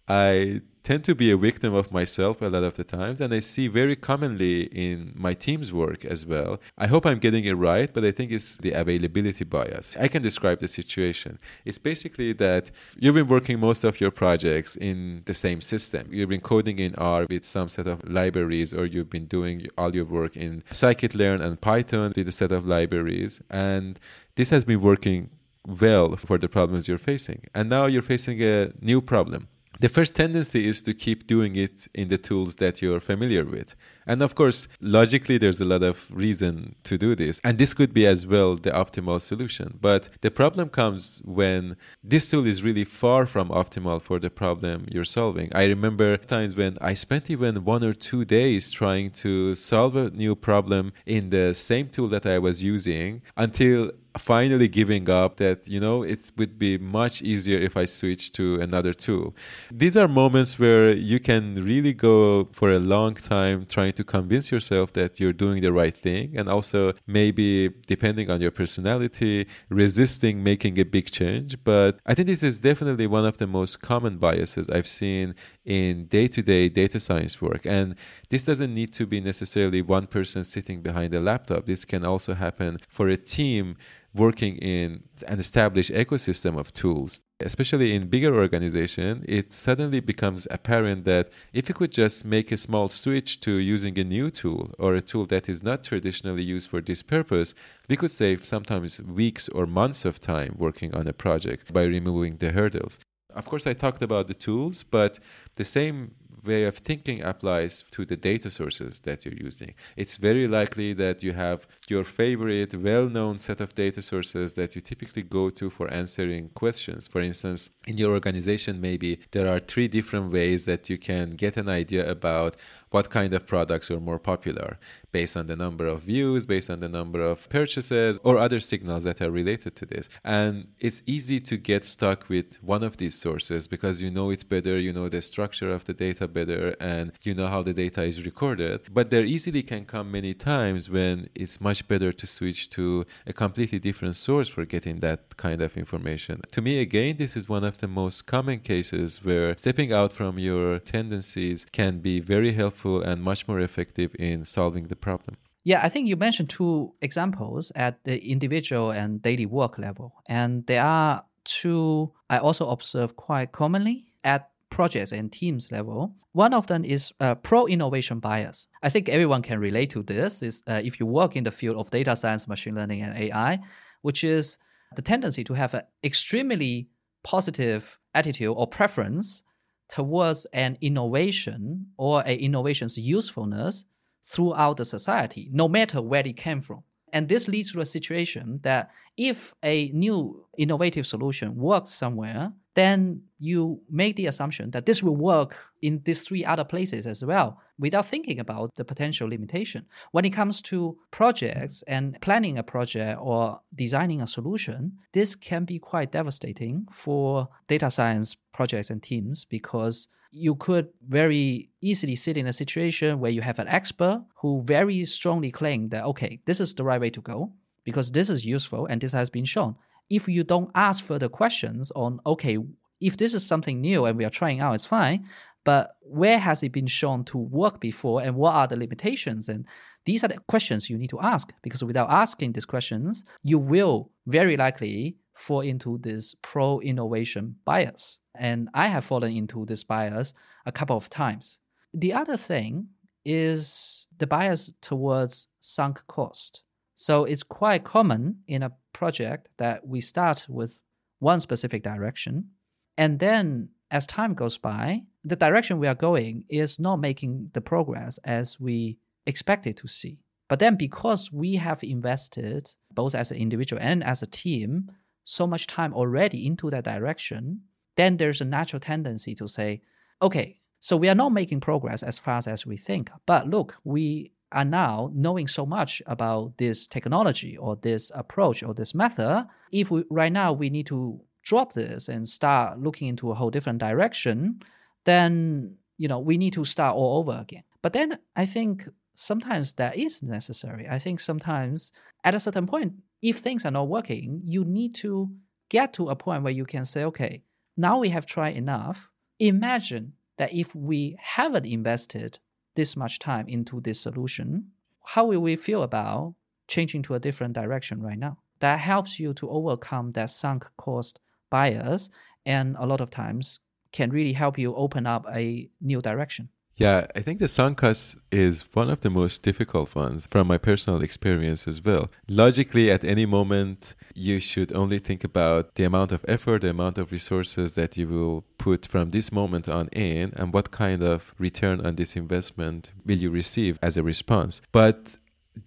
I 0.08 0.60
tend 0.82 1.02
to 1.02 1.14
be 1.14 1.30
a 1.30 1.36
victim 1.36 1.72
of 1.72 1.90
myself 1.90 2.42
a 2.42 2.46
lot 2.46 2.62
of 2.62 2.76
the 2.76 2.84
times, 2.84 3.18
and 3.18 3.32
I 3.32 3.40
see 3.40 3.68
very 3.68 3.96
commonly 3.96 4.64
in 4.64 5.12
my 5.14 5.32
team's 5.32 5.72
work 5.72 6.04
as 6.04 6.26
well. 6.26 6.60
I 6.76 6.86
hope 6.86 7.06
I'm 7.06 7.18
getting 7.18 7.46
it 7.46 7.54
right, 7.54 7.90
but 7.90 8.04
I 8.04 8.10
think 8.10 8.30
it's 8.30 8.58
the 8.58 8.72
availability 8.72 9.44
bias. 9.44 9.96
I 9.98 10.08
can 10.08 10.20
describe 10.20 10.60
the 10.60 10.68
situation. 10.68 11.38
It's 11.64 11.78
basically 11.78 12.34
that 12.34 12.70
you've 12.98 13.14
been 13.14 13.28
working 13.28 13.58
most 13.60 13.82
of 13.82 13.98
your 13.98 14.10
projects 14.10 14.76
in 14.76 15.22
the 15.24 15.32
same 15.32 15.62
system. 15.62 16.12
You've 16.12 16.28
been 16.28 16.42
coding 16.42 16.78
in 16.78 16.94
R 16.96 17.26
with 17.30 17.46
some 17.46 17.70
set 17.70 17.86
of 17.86 18.06
libraries, 18.06 18.74
or 18.74 18.84
you've 18.84 19.08
been 19.08 19.24
doing 19.24 19.68
all 19.78 19.94
your 19.94 20.04
work 20.04 20.36
in 20.36 20.64
scikit-learn 20.70 21.40
and 21.40 21.58
Python 21.58 22.12
with 22.14 22.28
a 22.28 22.32
set 22.32 22.52
of 22.52 22.66
libraries, 22.66 23.40
and 23.48 23.98
this 24.36 24.50
has 24.50 24.66
been 24.66 24.82
working 24.82 25.30
well 25.66 26.14
for 26.16 26.36
the 26.36 26.48
problems 26.48 26.88
you're 26.88 26.98
facing. 26.98 27.46
And 27.54 27.70
now 27.70 27.86
you're 27.86 28.02
facing 28.02 28.42
a 28.42 28.70
new 28.82 29.00
problem 29.00 29.48
the 29.80 29.88
first 29.88 30.14
tendency 30.14 30.68
is 30.68 30.82
to 30.82 30.94
keep 30.94 31.26
doing 31.26 31.56
it 31.56 31.88
in 31.94 32.08
the 32.08 32.18
tools 32.18 32.56
that 32.56 32.80
you're 32.80 33.00
familiar 33.00 33.44
with. 33.44 33.74
And 34.06 34.22
of 34.22 34.34
course, 34.34 34.68
logically, 34.80 35.38
there's 35.38 35.60
a 35.60 35.64
lot 35.64 35.82
of 35.82 36.06
reason 36.10 36.74
to 36.84 36.98
do 36.98 37.14
this. 37.14 37.40
And 37.42 37.58
this 37.58 37.74
could 37.74 37.94
be 37.94 38.06
as 38.06 38.26
well 38.26 38.56
the 38.56 38.70
optimal 38.70 39.20
solution. 39.20 39.78
But 39.80 40.08
the 40.20 40.30
problem 40.30 40.68
comes 40.68 41.22
when 41.24 41.76
this 42.02 42.28
tool 42.30 42.46
is 42.46 42.62
really 42.62 42.84
far 42.84 43.26
from 43.26 43.48
optimal 43.48 44.02
for 44.02 44.18
the 44.18 44.30
problem 44.30 44.86
you're 44.90 45.04
solving. 45.04 45.50
I 45.54 45.64
remember 45.64 46.16
times 46.16 46.54
when 46.54 46.76
I 46.80 46.94
spent 46.94 47.30
even 47.30 47.64
one 47.64 47.82
or 47.82 47.94
two 47.94 48.24
days 48.24 48.70
trying 48.70 49.10
to 49.22 49.54
solve 49.54 49.96
a 49.96 50.10
new 50.10 50.34
problem 50.34 50.92
in 51.06 51.30
the 51.30 51.54
same 51.54 51.88
tool 51.88 52.08
that 52.08 52.26
I 52.26 52.38
was 52.38 52.62
using 52.62 53.22
until 53.36 53.90
finally 54.18 54.68
giving 54.68 55.10
up 55.10 55.36
that 55.36 55.66
you 55.66 55.80
know 55.80 56.02
it 56.02 56.30
would 56.36 56.58
be 56.58 56.78
much 56.78 57.20
easier 57.22 57.58
if 57.58 57.76
i 57.76 57.84
switch 57.84 58.32
to 58.32 58.60
another 58.60 58.92
tool 58.92 59.34
these 59.72 59.96
are 59.96 60.06
moments 60.06 60.58
where 60.58 60.92
you 60.92 61.18
can 61.18 61.54
really 61.56 61.92
go 61.92 62.48
for 62.52 62.72
a 62.72 62.78
long 62.78 63.14
time 63.14 63.66
trying 63.66 63.92
to 63.92 64.04
convince 64.04 64.52
yourself 64.52 64.92
that 64.92 65.18
you're 65.18 65.32
doing 65.32 65.62
the 65.62 65.72
right 65.72 65.96
thing 65.96 66.36
and 66.36 66.48
also 66.48 66.92
maybe 67.06 67.70
depending 67.86 68.30
on 68.30 68.40
your 68.40 68.50
personality 68.50 69.46
resisting 69.68 70.42
making 70.42 70.78
a 70.78 70.84
big 70.84 71.10
change. 71.10 71.56
But 71.64 71.98
i 72.06 72.14
think 72.14 72.26
this 72.28 72.42
is 72.42 72.60
definitely 72.60 73.06
one 73.06 73.24
of 73.24 73.38
the 73.38 73.46
most 73.46 73.80
common 73.80 74.18
biases 74.18 74.70
i've 74.70 74.88
seen 74.88 75.34
in 75.64 76.06
day-to-day 76.06 76.68
data 76.68 77.00
science 77.00 77.40
work. 77.40 77.64
And 77.64 77.96
this 78.28 78.44
doesn't 78.44 78.74
need 78.74 78.92
to 78.94 79.06
be 79.06 79.20
necessarily 79.20 79.82
one 79.82 80.06
person 80.06 80.44
sitting 80.44 80.82
behind 80.82 81.14
a 81.14 81.20
laptop. 81.20 81.66
This 81.66 81.84
can 81.84 82.04
also 82.04 82.34
happen 82.34 82.78
for 82.88 83.08
a 83.08 83.16
team 83.16 83.76
working 84.14 84.56
in 84.58 85.02
an 85.26 85.40
established 85.40 85.90
ecosystem 85.90 86.58
of 86.58 86.72
tools 86.72 87.22
especially 87.40 87.94
in 87.94 88.08
bigger 88.08 88.34
organization 88.34 89.24
it 89.26 89.52
suddenly 89.52 90.00
becomes 90.00 90.46
apparent 90.50 91.04
that 91.04 91.28
if 91.52 91.68
you 91.68 91.74
could 91.74 91.90
just 91.90 92.24
make 92.24 92.52
a 92.52 92.56
small 92.56 92.88
switch 92.88 93.40
to 93.40 93.56
using 93.56 93.98
a 93.98 94.04
new 94.04 94.30
tool 94.30 94.70
or 94.78 94.94
a 94.94 95.00
tool 95.00 95.26
that 95.26 95.48
is 95.48 95.62
not 95.62 95.82
traditionally 95.82 96.42
used 96.42 96.70
for 96.70 96.80
this 96.80 97.02
purpose 97.02 97.54
we 97.88 97.96
could 97.96 98.12
save 98.12 98.44
sometimes 98.44 99.02
weeks 99.02 99.48
or 99.48 99.66
months 99.66 100.04
of 100.04 100.20
time 100.20 100.54
working 100.58 100.94
on 100.94 101.06
a 101.08 101.12
project 101.12 101.72
by 101.72 101.82
removing 101.82 102.36
the 102.36 102.52
hurdles. 102.52 102.98
Of 103.34 103.46
course 103.46 103.66
i 103.66 103.72
talked 103.72 104.02
about 104.02 104.28
the 104.28 104.34
tools 104.34 104.84
but 104.84 105.18
the 105.56 105.64
same 105.64 106.14
way 106.44 106.64
of 106.64 106.76
thinking 106.78 107.22
applies 107.22 107.84
to 107.92 108.04
the 108.04 108.16
data 108.16 108.50
sources 108.50 109.00
that 109.00 109.24
you're 109.24 109.34
using. 109.34 109.74
It's 109.96 110.16
very 110.16 110.46
likely 110.46 110.92
that 110.94 111.22
you 111.22 111.32
have 111.32 111.66
your 111.88 112.04
favorite, 112.04 112.74
well 112.74 113.08
known 113.08 113.38
set 113.38 113.60
of 113.60 113.74
data 113.74 114.02
sources 114.02 114.54
that 114.54 114.74
you 114.74 114.80
typically 114.80 115.22
go 115.22 115.50
to 115.50 115.70
for 115.70 115.92
answering 115.92 116.50
questions. 116.50 117.06
For 117.06 117.20
instance, 117.20 117.70
in 117.86 117.96
your 117.98 118.12
organization, 118.12 118.80
maybe 118.80 119.20
there 119.32 119.48
are 119.48 119.60
three 119.60 119.88
different 119.88 120.32
ways 120.32 120.64
that 120.66 120.88
you 120.90 120.98
can 120.98 121.30
get 121.30 121.56
an 121.56 121.68
idea 121.68 122.08
about 122.10 122.56
what 122.94 123.10
kind 123.10 123.34
of 123.34 123.44
products 123.44 123.90
are 123.90 123.98
more 123.98 124.20
popular. 124.20 124.78
based 125.14 125.36
on 125.36 125.46
the 125.46 125.58
number 125.64 125.86
of 125.94 126.00
views, 126.12 126.44
based 126.54 126.68
on 126.74 126.80
the 126.80 126.92
number 126.98 127.20
of 127.32 127.48
purchases, 127.58 128.12
or 128.26 128.34
other 128.46 128.60
signals 128.72 129.02
that 129.08 129.18
are 129.24 129.30
related 129.42 129.72
to 129.80 129.84
this. 129.92 130.04
And 130.24 130.52
it's 130.86 131.00
easy 131.16 131.38
to 131.50 131.54
get 131.70 131.82
stuck 131.84 132.20
with 132.34 132.48
one 132.74 132.82
of 132.88 132.92
these 133.02 133.14
sources 133.26 133.60
because 133.74 133.96
you 134.02 134.10
know 134.16 134.28
it 134.36 134.42
better, 134.54 134.76
you 134.86 134.92
know 134.96 135.08
the 135.16 135.22
structure 135.32 135.70
of 135.76 135.80
the 135.88 135.94
data 136.06 136.26
better, 136.38 136.64
and 136.92 137.04
you 137.26 137.32
know 137.38 137.48
how 137.54 137.62
the 137.68 137.76
data 137.84 138.02
is 138.02 138.16
recorded. 138.30 138.78
But 138.98 139.06
there 139.12 139.26
easily 139.36 139.62
can 139.72 139.82
come 139.94 140.06
many 140.18 140.34
times 140.52 140.90
when 140.96 141.16
it's 141.42 141.58
much 141.68 141.80
better 141.92 142.10
to 142.20 142.26
switch 142.26 142.60
to 142.76 142.84
a 143.32 143.34
completely 143.44 143.78
different 143.88 144.16
source 144.26 144.48
for 144.54 144.64
getting 144.74 144.96
that 145.06 145.20
kind 145.36 145.60
of 145.66 145.70
information. 145.84 146.34
To 146.56 146.60
me, 146.66 146.72
again, 146.86 147.12
this 147.22 147.32
is 147.38 147.44
one 147.56 147.64
of 147.70 147.74
the 147.82 147.90
most 148.02 148.18
common 148.34 148.58
cases 148.72 149.08
where 149.26 149.48
stepping 149.62 149.90
out 150.00 150.12
from 150.18 150.32
your 150.48 150.80
tendencies 150.96 151.58
can 151.78 151.92
be 152.08 152.16
very 152.34 152.52
helpful 152.62 152.83
and 152.84 153.22
much 153.22 153.48
more 153.48 153.60
effective 153.60 154.14
in 154.18 154.44
solving 154.44 154.88
the 154.88 154.96
problem. 154.96 155.36
Yeah, 155.64 155.80
I 155.82 155.88
think 155.88 156.06
you 156.06 156.16
mentioned 156.16 156.50
two 156.50 156.92
examples 157.00 157.72
at 157.74 158.04
the 158.04 158.22
individual 158.30 158.90
and 158.90 159.22
daily 159.22 159.46
work 159.46 159.78
level. 159.78 160.12
And 160.26 160.66
there 160.66 160.82
are 160.82 161.24
two 161.44 162.12
I 162.28 162.38
also 162.38 162.68
observe 162.68 163.16
quite 163.16 163.52
commonly 163.52 164.04
at 164.24 164.50
projects 164.70 165.12
and 165.12 165.30
teams 165.30 165.70
level. 165.70 166.14
One 166.32 166.52
of 166.52 166.66
them 166.66 166.84
is 166.84 167.12
uh, 167.20 167.36
pro 167.36 167.66
innovation 167.66 168.18
bias. 168.18 168.68
I 168.82 168.90
think 168.90 169.08
everyone 169.08 169.42
can 169.42 169.58
relate 169.58 169.90
to 169.90 170.02
this. 170.02 170.42
Is 170.42 170.62
uh, 170.66 170.80
if 170.84 170.98
you 171.00 171.06
work 171.06 171.36
in 171.36 171.44
the 171.44 171.50
field 171.50 171.76
of 171.76 171.90
data 171.90 172.16
science, 172.16 172.48
machine 172.48 172.74
learning, 172.74 173.02
and 173.02 173.16
AI, 173.16 173.60
which 174.02 174.24
is 174.24 174.58
the 174.96 175.02
tendency 175.02 175.44
to 175.44 175.54
have 175.54 175.74
an 175.74 175.82
extremely 176.02 176.88
positive 177.22 177.98
attitude 178.14 178.54
or 178.56 178.66
preference 178.66 179.44
towards 179.88 180.46
an 180.46 180.78
innovation 180.80 181.86
or 181.96 182.20
an 182.22 182.38
innovation's 182.38 182.96
usefulness 182.96 183.84
throughout 184.24 184.76
the 184.76 184.84
society, 184.84 185.48
no 185.52 185.68
matter 185.68 186.00
where 186.00 186.26
it 186.26 186.36
came 186.36 186.60
from. 186.60 186.82
And 187.12 187.28
this 187.28 187.46
leads 187.46 187.72
to 187.72 187.80
a 187.80 187.86
situation 187.86 188.58
that 188.62 188.90
if 189.16 189.54
a 189.62 189.88
new 189.90 190.46
innovative 190.58 191.06
solution 191.06 191.54
works 191.56 191.90
somewhere, 191.90 192.52
then 192.74 193.22
you 193.38 193.80
make 193.90 194.16
the 194.16 194.26
assumption 194.26 194.70
that 194.72 194.86
this 194.86 195.02
will 195.02 195.16
work 195.16 195.56
in 195.82 196.00
these 196.04 196.22
three 196.22 196.44
other 196.44 196.64
places 196.64 197.06
as 197.06 197.24
well 197.24 197.60
without 197.78 198.06
thinking 198.06 198.38
about 198.38 198.74
the 198.76 198.84
potential 198.84 199.28
limitation. 199.28 199.84
When 200.12 200.24
it 200.24 200.30
comes 200.30 200.62
to 200.62 200.96
projects 201.10 201.82
and 201.86 202.20
planning 202.20 202.58
a 202.58 202.62
project 202.62 203.20
or 203.20 203.60
designing 203.74 204.20
a 204.20 204.26
solution, 204.26 204.98
this 205.12 205.34
can 205.34 205.64
be 205.64 205.78
quite 205.78 206.12
devastating 206.12 206.86
for 206.90 207.48
data 207.68 207.90
science 207.90 208.36
projects 208.52 208.90
and 208.90 209.02
teams 209.02 209.44
because 209.44 210.08
you 210.30 210.56
could 210.56 210.88
very 211.06 211.70
easily 211.80 212.16
sit 212.16 212.36
in 212.36 212.46
a 212.46 212.52
situation 212.52 213.20
where 213.20 213.30
you 213.30 213.40
have 213.40 213.60
an 213.60 213.68
expert 213.68 214.24
who 214.36 214.62
very 214.62 215.04
strongly 215.04 215.50
claim 215.50 215.88
that 215.90 216.04
okay 216.04 216.40
this 216.44 216.58
is 216.58 216.74
the 216.74 216.82
right 216.82 217.00
way 217.00 217.08
to 217.08 217.20
go 217.20 217.52
because 217.84 218.10
this 218.10 218.28
is 218.28 218.44
useful 218.44 218.86
and 218.86 219.00
this 219.00 219.12
has 219.12 219.30
been 219.30 219.44
shown 219.44 219.76
if 220.10 220.28
you 220.28 220.44
don't 220.44 220.70
ask 220.74 221.04
further 221.04 221.28
questions 221.28 221.90
on 221.96 222.20
okay 222.26 222.58
if 223.00 223.16
this 223.16 223.34
is 223.34 223.44
something 223.44 223.80
new 223.80 224.04
and 224.04 224.16
we 224.16 224.24
are 224.24 224.30
trying 224.30 224.60
out 224.60 224.74
it's 224.74 224.86
fine 224.86 225.26
but 225.64 225.96
where 226.02 226.38
has 226.38 226.62
it 226.62 226.72
been 226.72 226.86
shown 226.86 227.24
to 227.24 227.38
work 227.38 227.80
before 227.80 228.22
and 228.22 228.36
what 228.36 228.54
are 228.54 228.66
the 228.66 228.76
limitations? 228.76 229.48
And 229.48 229.66
these 230.04 230.22
are 230.22 230.28
the 230.28 230.38
questions 230.46 230.90
you 230.90 230.98
need 230.98 231.10
to 231.10 231.20
ask 231.20 231.52
because 231.62 231.82
without 231.82 232.10
asking 232.10 232.52
these 232.52 232.66
questions 232.66 233.24
you 233.42 233.58
will 233.58 234.10
very 234.26 234.56
likely 234.56 235.16
fall 235.32 235.60
into 235.60 235.98
this 235.98 236.34
pro 236.42 236.80
innovation 236.80 237.56
bias. 237.64 238.20
And 238.36 238.68
i 238.74 238.88
have 238.88 239.04
fallen 239.04 239.34
into 239.34 239.64
this 239.64 239.82
bias 239.82 240.34
a 240.66 240.72
couple 240.72 240.96
of 240.96 241.08
times. 241.08 241.58
The 241.94 242.12
other 242.12 242.36
thing 242.36 242.88
is 243.24 244.06
the 244.18 244.26
bias 244.26 244.72
towards 244.82 245.48
sunk 245.60 246.02
cost. 246.06 246.62
So 246.94 247.24
it's 247.24 247.42
quite 247.42 247.84
common 247.84 248.40
in 248.46 248.62
a 248.62 248.72
project 248.94 249.50
that 249.58 249.86
we 249.86 250.00
start 250.00 250.46
with 250.48 250.82
one 251.18 251.40
specific 251.40 251.82
direction. 251.82 252.50
And 252.96 253.18
then 253.18 253.68
as 253.90 254.06
time 254.06 254.34
goes 254.34 254.56
by, 254.56 255.02
the 255.22 255.36
direction 255.36 255.78
we 255.78 255.86
are 255.86 255.94
going 255.94 256.44
is 256.48 256.78
not 256.78 256.96
making 256.96 257.50
the 257.52 257.60
progress 257.60 258.18
as 258.24 258.58
we 258.58 258.98
expected 259.26 259.76
to 259.78 259.88
see. 259.88 260.20
But 260.48 260.58
then 260.58 260.76
because 260.76 261.32
we 261.32 261.56
have 261.56 261.82
invested, 261.82 262.70
both 262.92 263.14
as 263.14 263.30
an 263.30 263.38
individual 263.38 263.80
and 263.82 264.04
as 264.04 264.22
a 264.22 264.26
team, 264.26 264.90
so 265.24 265.46
much 265.46 265.66
time 265.66 265.94
already 265.94 266.46
into 266.46 266.70
that 266.70 266.84
direction, 266.84 267.62
then 267.96 268.16
there's 268.16 268.40
a 268.40 268.44
natural 268.44 268.80
tendency 268.80 269.34
to 269.36 269.48
say, 269.48 269.80
okay, 270.20 270.60
so 270.80 270.98
we 270.98 271.08
are 271.08 271.14
not 271.14 271.32
making 271.32 271.60
progress 271.60 272.02
as 272.02 272.18
fast 272.18 272.46
as 272.46 272.66
we 272.66 272.76
think. 272.76 273.10
But 273.24 273.48
look, 273.48 273.76
we 273.84 274.32
are 274.54 274.64
now 274.64 275.10
knowing 275.14 275.48
so 275.48 275.66
much 275.66 276.00
about 276.06 276.56
this 276.58 276.86
technology 276.86 277.56
or 277.56 277.76
this 277.76 278.10
approach 278.14 278.62
or 278.62 278.72
this 278.72 278.94
method, 278.94 279.46
if 279.72 279.90
we 279.90 280.04
right 280.10 280.32
now 280.32 280.52
we 280.52 280.70
need 280.70 280.86
to 280.86 281.20
drop 281.42 281.74
this 281.74 282.08
and 282.08 282.28
start 282.28 282.80
looking 282.80 283.08
into 283.08 283.30
a 283.30 283.34
whole 283.34 283.50
different 283.50 283.78
direction, 283.78 284.60
then 285.04 285.76
you 285.98 286.08
know 286.08 286.18
we 286.18 286.38
need 286.38 286.52
to 286.54 286.64
start 286.64 286.96
all 286.96 287.18
over 287.18 287.38
again. 287.38 287.64
But 287.82 287.92
then 287.92 288.18
I 288.34 288.46
think 288.46 288.88
sometimes 289.14 289.74
that 289.74 289.96
is 289.96 290.22
necessary. 290.22 290.88
I 290.88 290.98
think 290.98 291.20
sometimes 291.20 291.92
at 292.24 292.34
a 292.34 292.40
certain 292.40 292.66
point, 292.66 292.94
if 293.20 293.38
things 293.38 293.64
are 293.64 293.70
not 293.70 293.88
working, 293.88 294.42
you 294.44 294.64
need 294.64 294.94
to 294.96 295.30
get 295.68 295.92
to 295.94 296.08
a 296.08 296.16
point 296.16 296.42
where 296.42 296.52
you 296.52 296.64
can 296.64 296.84
say, 296.84 297.04
okay, 297.04 297.42
now 297.76 297.98
we 297.98 298.08
have 298.10 298.26
tried 298.26 298.56
enough. 298.56 299.10
Imagine 299.38 300.12
that 300.38 300.52
if 300.52 300.74
we 300.74 301.16
haven't 301.20 301.66
invested 301.66 302.38
this 302.74 302.96
much 302.96 303.18
time 303.18 303.48
into 303.48 303.80
this 303.80 304.00
solution, 304.00 304.70
how 305.04 305.26
will 305.26 305.40
we 305.40 305.56
feel 305.56 305.82
about 305.82 306.34
changing 306.68 307.02
to 307.02 307.14
a 307.14 307.20
different 307.20 307.54
direction 307.54 308.02
right 308.02 308.18
now? 308.18 308.38
That 308.60 308.80
helps 308.80 309.20
you 309.20 309.34
to 309.34 309.50
overcome 309.50 310.12
that 310.12 310.30
sunk 310.30 310.68
cost 310.76 311.20
bias 311.50 312.10
and 312.46 312.76
a 312.78 312.86
lot 312.86 313.00
of 313.00 313.10
times 313.10 313.60
can 313.92 314.10
really 314.10 314.32
help 314.32 314.58
you 314.58 314.74
open 314.74 315.06
up 315.06 315.26
a 315.32 315.70
new 315.80 316.00
direction. 316.00 316.48
Yeah, 316.76 317.06
I 317.14 317.20
think 317.20 317.38
the 317.38 317.46
sunk 317.46 317.78
cost 317.78 318.18
is 318.32 318.62
one 318.72 318.90
of 318.90 319.02
the 319.02 319.10
most 319.10 319.42
difficult 319.42 319.94
ones 319.94 320.26
from 320.28 320.48
my 320.48 320.58
personal 320.58 321.02
experience 321.02 321.68
as 321.68 321.80
well. 321.84 322.10
Logically, 322.28 322.90
at 322.90 323.04
any 323.04 323.26
moment, 323.26 323.94
you 324.14 324.40
should 324.40 324.72
only 324.72 324.98
think 324.98 325.22
about 325.22 325.76
the 325.76 325.84
amount 325.84 326.10
of 326.10 326.24
effort, 326.26 326.62
the 326.62 326.70
amount 326.70 326.98
of 326.98 327.12
resources 327.12 327.74
that 327.74 327.96
you 327.96 328.08
will 328.08 328.44
put 328.58 328.86
from 328.86 329.12
this 329.12 329.30
moment 329.30 329.68
on 329.68 329.86
in, 329.88 330.32
and 330.36 330.52
what 330.52 330.72
kind 330.72 331.02
of 331.02 331.32
return 331.38 331.84
on 331.86 331.94
this 331.94 332.16
investment 332.16 332.90
will 333.06 333.18
you 333.18 333.30
receive 333.30 333.78
as 333.80 333.96
a 333.96 334.02
response. 334.02 334.60
But 334.72 335.16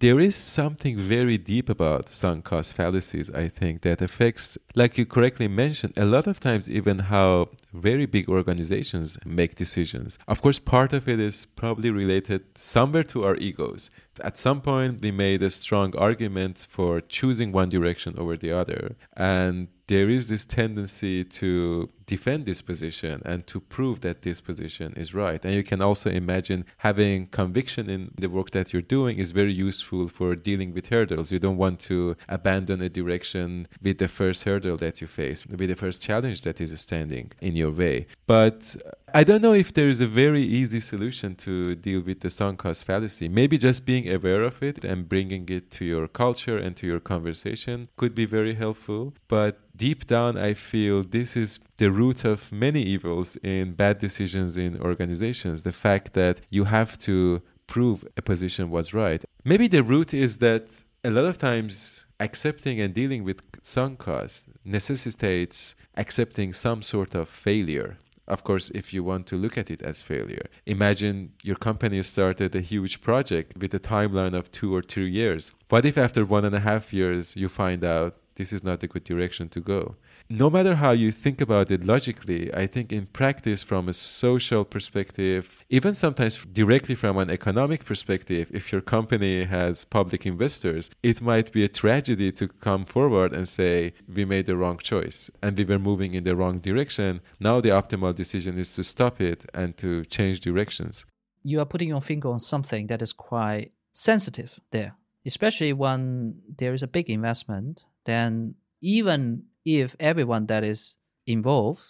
there 0.00 0.20
is 0.20 0.34
something 0.34 0.98
very 0.98 1.38
deep 1.38 1.68
about 1.68 2.08
sunk 2.10 2.44
cost 2.44 2.74
fallacies, 2.74 3.30
I 3.30 3.48
think, 3.48 3.82
that 3.82 4.02
affects, 4.02 4.58
like 4.74 4.98
you 4.98 5.06
correctly 5.06 5.48
mentioned, 5.48 5.94
a 5.96 6.04
lot 6.04 6.26
of 6.26 6.40
times 6.40 6.68
even 6.68 6.98
how 6.98 7.48
very 7.72 8.06
big 8.06 8.28
organizations 8.28 9.18
make 9.24 9.56
decisions. 9.56 10.18
Of 10.28 10.42
course, 10.42 10.58
part 10.58 10.92
of 10.92 11.08
it 11.08 11.18
is 11.20 11.46
probably 11.56 11.90
related 11.90 12.44
somewhere 12.56 13.04
to 13.04 13.24
our 13.24 13.36
egos. 13.36 13.90
At 14.22 14.36
some 14.36 14.60
point, 14.60 15.00
we 15.00 15.10
made 15.10 15.42
a 15.42 15.50
strong 15.50 15.96
argument 15.96 16.66
for 16.68 17.00
choosing 17.00 17.52
one 17.52 17.68
direction 17.68 18.14
over 18.18 18.36
the 18.36 18.52
other. 18.52 18.96
And 19.16 19.68
there 19.86 20.10
is 20.10 20.28
this 20.28 20.44
tendency 20.44 21.24
to 21.24 21.88
defend 22.08 22.46
this 22.46 22.62
position 22.62 23.22
and 23.24 23.46
to 23.46 23.60
prove 23.60 24.00
that 24.00 24.22
this 24.22 24.40
position 24.40 24.92
is 24.96 25.14
right. 25.14 25.44
And 25.44 25.54
you 25.54 25.62
can 25.62 25.80
also 25.80 26.08
imagine 26.10 26.64
having 26.78 27.26
conviction 27.26 27.88
in 27.88 28.10
the 28.22 28.28
work 28.28 28.50
that 28.56 28.72
you're 28.72 28.90
doing 28.98 29.18
is 29.18 29.30
very 29.30 29.52
useful 29.52 30.08
for 30.08 30.34
dealing 30.34 30.70
with 30.74 30.88
hurdles. 30.88 31.30
You 31.30 31.38
don't 31.38 31.58
want 31.58 31.78
to 31.90 32.16
abandon 32.28 32.80
a 32.82 32.88
direction 32.88 33.68
with 33.82 33.98
the 33.98 34.08
first 34.08 34.44
hurdle 34.44 34.78
that 34.78 35.00
you 35.00 35.06
face, 35.06 35.46
with 35.46 35.68
the 35.68 35.80
first 35.84 36.00
challenge 36.02 36.40
that 36.46 36.60
is 36.60 36.72
standing 36.80 37.30
in 37.40 37.54
your 37.54 37.70
way. 37.70 38.06
But 38.26 38.74
I 39.14 39.22
don't 39.24 39.42
know 39.42 39.54
if 39.54 39.72
there 39.74 39.88
is 39.88 40.00
a 40.00 40.06
very 40.06 40.42
easy 40.42 40.80
solution 40.80 41.34
to 41.46 41.74
deal 41.74 42.00
with 42.00 42.20
the 42.20 42.30
sunk 42.30 42.58
cost 42.64 42.84
fallacy. 42.84 43.28
Maybe 43.28 43.56
just 43.58 43.84
being 43.84 44.10
aware 44.10 44.42
of 44.42 44.62
it 44.62 44.84
and 44.84 45.08
bringing 45.08 45.46
it 45.48 45.70
to 45.76 45.84
your 45.84 46.08
culture 46.08 46.58
and 46.58 46.76
to 46.78 46.86
your 46.86 47.00
conversation 47.00 47.88
could 47.96 48.14
be 48.14 48.26
very 48.26 48.54
helpful. 48.54 49.14
But 49.28 49.52
deep 49.76 50.06
down, 50.06 50.36
I 50.36 50.54
feel 50.54 51.04
this 51.04 51.36
is 51.36 51.58
the 51.78 51.90
root 51.90 52.24
of 52.24 52.52
many 52.52 52.82
evils 52.82 53.36
in 53.42 53.72
bad 53.72 53.98
decisions 53.98 54.56
in 54.56 54.80
organizations. 54.80 55.62
The 55.62 55.72
fact 55.72 56.12
that 56.14 56.40
you 56.50 56.64
have 56.64 56.98
to 57.08 57.40
prove 57.66 58.06
a 58.16 58.22
position 58.22 58.70
was 58.70 58.92
right. 58.92 59.24
Maybe 59.44 59.68
the 59.68 59.82
root 59.82 60.12
is 60.12 60.38
that 60.38 60.64
a 61.04 61.10
lot 61.10 61.24
of 61.24 61.38
times 61.38 62.06
accepting 62.20 62.80
and 62.80 62.92
dealing 62.92 63.22
with 63.24 63.40
sunk 63.62 64.00
cost 64.00 64.46
necessitates 64.64 65.76
accepting 65.96 66.52
some 66.52 66.82
sort 66.82 67.14
of 67.14 67.28
failure 67.28 67.98
of 68.28 68.44
course, 68.44 68.70
if 68.74 68.92
you 68.92 69.02
want 69.02 69.26
to 69.28 69.36
look 69.36 69.56
at 69.56 69.70
it 69.70 69.82
as 69.82 70.02
failure, 70.02 70.46
imagine 70.66 71.32
your 71.42 71.56
company 71.56 72.02
started 72.02 72.54
a 72.54 72.60
huge 72.60 73.00
project 73.00 73.56
with 73.58 73.72
a 73.72 73.80
timeline 73.80 74.34
of 74.34 74.52
two 74.52 74.74
or 74.74 74.82
three 74.82 75.10
years. 75.10 75.54
What 75.70 75.86
if 75.86 75.96
after 75.96 76.26
one 76.26 76.44
and 76.44 76.54
a 76.54 76.60
half 76.60 76.92
years 76.92 77.34
you 77.36 77.48
find 77.48 77.82
out 77.82 78.16
this 78.34 78.52
is 78.52 78.62
not 78.62 78.82
a 78.82 78.86
good 78.86 79.04
direction 79.04 79.48
to 79.48 79.60
go? 79.60 79.96
No 80.30 80.50
matter 80.50 80.74
how 80.74 80.90
you 80.90 81.10
think 81.10 81.40
about 81.40 81.70
it 81.70 81.84
logically, 81.84 82.52
I 82.54 82.66
think 82.66 82.92
in 82.92 83.06
practice, 83.06 83.62
from 83.62 83.88
a 83.88 83.92
social 83.92 84.64
perspective, 84.64 85.64
even 85.70 85.94
sometimes 85.94 86.38
directly 86.52 86.94
from 86.94 87.16
an 87.18 87.30
economic 87.30 87.84
perspective, 87.84 88.50
if 88.52 88.70
your 88.70 88.82
company 88.82 89.44
has 89.44 89.84
public 89.84 90.26
investors, 90.26 90.90
it 91.02 91.22
might 91.22 91.50
be 91.52 91.64
a 91.64 91.68
tragedy 91.68 92.30
to 92.32 92.48
come 92.48 92.84
forward 92.84 93.32
and 93.32 93.48
say, 93.48 93.94
we 94.14 94.24
made 94.24 94.46
the 94.46 94.56
wrong 94.56 94.78
choice 94.78 95.30
and 95.42 95.56
we 95.56 95.64
were 95.64 95.78
moving 95.78 96.14
in 96.14 96.24
the 96.24 96.36
wrong 96.36 96.58
direction. 96.58 97.20
Now 97.40 97.60
the 97.60 97.70
optimal 97.70 98.14
decision 98.14 98.58
is 98.58 98.74
to 98.74 98.84
stop 98.84 99.20
it 99.20 99.46
and 99.54 99.76
to 99.78 100.04
change 100.06 100.40
directions. 100.40 101.06
You 101.42 101.60
are 101.60 101.66
putting 101.66 101.88
your 101.88 102.02
finger 102.02 102.28
on 102.28 102.40
something 102.40 102.88
that 102.88 103.00
is 103.00 103.14
quite 103.14 103.72
sensitive 103.92 104.60
there, 104.72 104.96
especially 105.24 105.72
when 105.72 106.42
there 106.58 106.74
is 106.74 106.82
a 106.82 106.88
big 106.88 107.08
investment. 107.08 107.84
Then, 108.04 108.54
even 108.80 109.44
if 109.68 109.94
everyone 110.00 110.46
that 110.46 110.64
is 110.64 110.96
involved, 111.26 111.82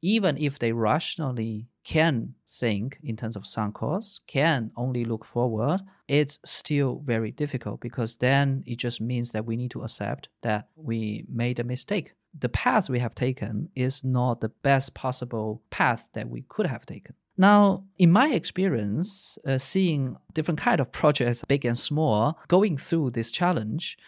even 0.00 0.38
if 0.38 0.58
they 0.58 0.72
rationally 0.72 1.68
can 1.84 2.34
think 2.48 2.98
in 3.02 3.14
terms 3.14 3.36
of 3.36 3.46
sunk 3.46 3.74
costs, 3.74 4.20
can 4.26 4.70
only 4.74 5.04
look 5.04 5.24
forward, 5.24 5.80
it's 6.08 6.38
still 6.44 7.02
very 7.04 7.30
difficult 7.30 7.80
because 7.80 8.16
then 8.16 8.64
it 8.66 8.78
just 8.78 9.02
means 9.02 9.32
that 9.32 9.44
we 9.44 9.56
need 9.56 9.70
to 9.70 9.82
accept 9.82 10.30
that 10.42 10.68
we 10.76 11.26
made 11.30 11.60
a 11.60 11.64
mistake. 11.64 12.14
The 12.38 12.48
path 12.48 12.88
we 12.88 13.00
have 13.00 13.14
taken 13.14 13.68
is 13.74 14.02
not 14.02 14.40
the 14.40 14.48
best 14.48 14.94
possible 14.94 15.62
path 15.68 16.08
that 16.14 16.30
we 16.30 16.42
could 16.48 16.66
have 16.66 16.86
taken. 16.86 17.14
Now, 17.36 17.84
in 17.98 18.10
my 18.10 18.32
experience, 18.32 19.38
uh, 19.46 19.58
seeing 19.58 20.16
different 20.32 20.58
kind 20.58 20.80
of 20.80 20.90
projects, 20.90 21.44
big 21.46 21.66
and 21.66 21.78
small, 21.78 22.38
going 22.48 22.78
through 22.78 23.10
this 23.10 23.30
challenge, 23.30 23.98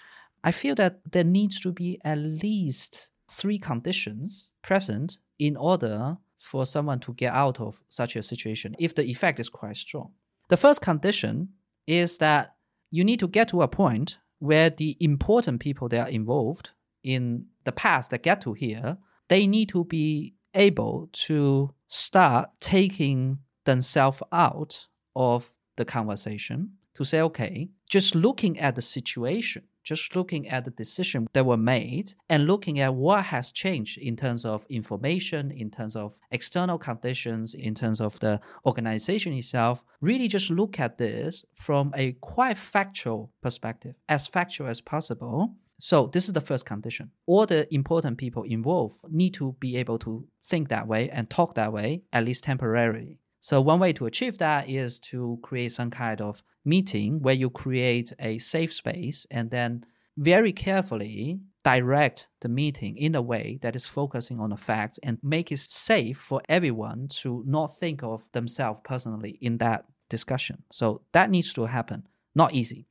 I 0.42 0.50
feel 0.52 0.74
that 0.76 1.00
there 1.10 1.24
needs 1.24 1.60
to 1.60 1.72
be 1.72 2.00
at 2.04 2.18
least 2.18 3.10
three 3.30 3.58
conditions 3.58 4.50
present 4.62 5.18
in 5.38 5.56
order 5.56 6.16
for 6.38 6.64
someone 6.64 7.00
to 7.00 7.12
get 7.14 7.32
out 7.32 7.60
of 7.60 7.82
such 7.88 8.16
a 8.16 8.22
situation 8.22 8.74
if 8.78 8.94
the 8.94 9.04
effect 9.04 9.40
is 9.40 9.48
quite 9.48 9.76
strong. 9.76 10.12
The 10.48 10.56
first 10.56 10.80
condition 10.80 11.50
is 11.86 12.18
that 12.18 12.54
you 12.90 13.04
need 13.04 13.20
to 13.20 13.28
get 13.28 13.48
to 13.48 13.62
a 13.62 13.68
point 13.68 14.18
where 14.38 14.70
the 14.70 14.96
important 15.00 15.60
people 15.60 15.88
that 15.88 16.08
are 16.08 16.10
involved 16.10 16.72
in 17.02 17.46
the 17.64 17.72
past 17.72 18.10
that 18.10 18.22
get 18.22 18.40
to 18.42 18.52
here, 18.52 18.96
they 19.28 19.46
need 19.46 19.68
to 19.70 19.84
be 19.84 20.34
able 20.54 21.08
to 21.12 21.74
start 21.88 22.50
taking 22.60 23.38
themselves 23.64 24.22
out 24.32 24.86
of 25.14 25.52
the 25.76 25.84
conversation 25.84 26.72
to 26.94 27.04
say, 27.04 27.20
okay, 27.20 27.68
just 27.88 28.14
looking 28.14 28.58
at 28.58 28.74
the 28.74 28.82
situation, 28.82 29.62
just 29.88 30.14
looking 30.14 30.46
at 30.48 30.66
the 30.66 30.70
decision 30.70 31.26
that 31.32 31.46
were 31.46 31.56
made 31.56 32.12
and 32.28 32.46
looking 32.46 32.78
at 32.80 32.94
what 32.94 33.24
has 33.24 33.50
changed 33.50 33.96
in 33.96 34.14
terms 34.14 34.44
of 34.44 34.66
information, 34.68 35.50
in 35.50 35.70
terms 35.70 35.96
of 35.96 36.20
external 36.30 36.76
conditions, 36.76 37.54
in 37.54 37.74
terms 37.74 37.98
of 37.98 38.18
the 38.20 38.38
organization 38.66 39.32
itself, 39.32 39.82
really 40.02 40.28
just 40.28 40.50
look 40.50 40.78
at 40.78 40.98
this 40.98 41.42
from 41.54 41.90
a 41.96 42.12
quite 42.20 42.58
factual 42.58 43.32
perspective, 43.40 43.94
as 44.10 44.26
factual 44.26 44.68
as 44.68 44.82
possible. 44.82 45.54
So 45.80 46.08
this 46.08 46.26
is 46.26 46.34
the 46.34 46.40
first 46.42 46.66
condition. 46.66 47.10
All 47.24 47.46
the 47.46 47.72
important 47.72 48.18
people 48.18 48.42
involved 48.42 48.98
need 49.08 49.32
to 49.34 49.56
be 49.58 49.76
able 49.76 49.98
to 50.00 50.26
think 50.44 50.68
that 50.68 50.86
way 50.86 51.08
and 51.08 51.30
talk 51.30 51.54
that 51.54 51.72
way, 51.72 52.02
at 52.12 52.24
least 52.24 52.44
temporarily. 52.44 53.20
So 53.48 53.62
one 53.62 53.80
way 53.80 53.94
to 53.94 54.04
achieve 54.04 54.36
that 54.38 54.68
is 54.68 54.98
to 55.08 55.38
create 55.40 55.72
some 55.72 55.90
kind 55.90 56.20
of 56.20 56.42
meeting 56.66 57.22
where 57.22 57.34
you 57.34 57.48
create 57.48 58.12
a 58.18 58.36
safe 58.36 58.74
space 58.74 59.26
and 59.30 59.50
then 59.50 59.86
very 60.18 60.52
carefully 60.52 61.40
direct 61.64 62.28
the 62.42 62.50
meeting 62.50 62.98
in 62.98 63.14
a 63.14 63.22
way 63.22 63.58
that 63.62 63.74
is 63.74 63.86
focusing 63.86 64.38
on 64.38 64.50
the 64.50 64.58
facts 64.58 64.98
and 65.02 65.16
make 65.22 65.50
it 65.50 65.60
safe 65.60 66.18
for 66.18 66.42
everyone 66.50 67.08
to 67.22 67.42
not 67.46 67.74
think 67.74 68.02
of 68.02 68.28
themselves 68.32 68.82
personally 68.84 69.38
in 69.40 69.56
that 69.56 69.86
discussion. 70.10 70.62
So 70.70 71.00
that 71.12 71.30
needs 71.30 71.54
to 71.54 71.64
happen. 71.64 72.06
Not 72.34 72.52
easy. 72.52 72.84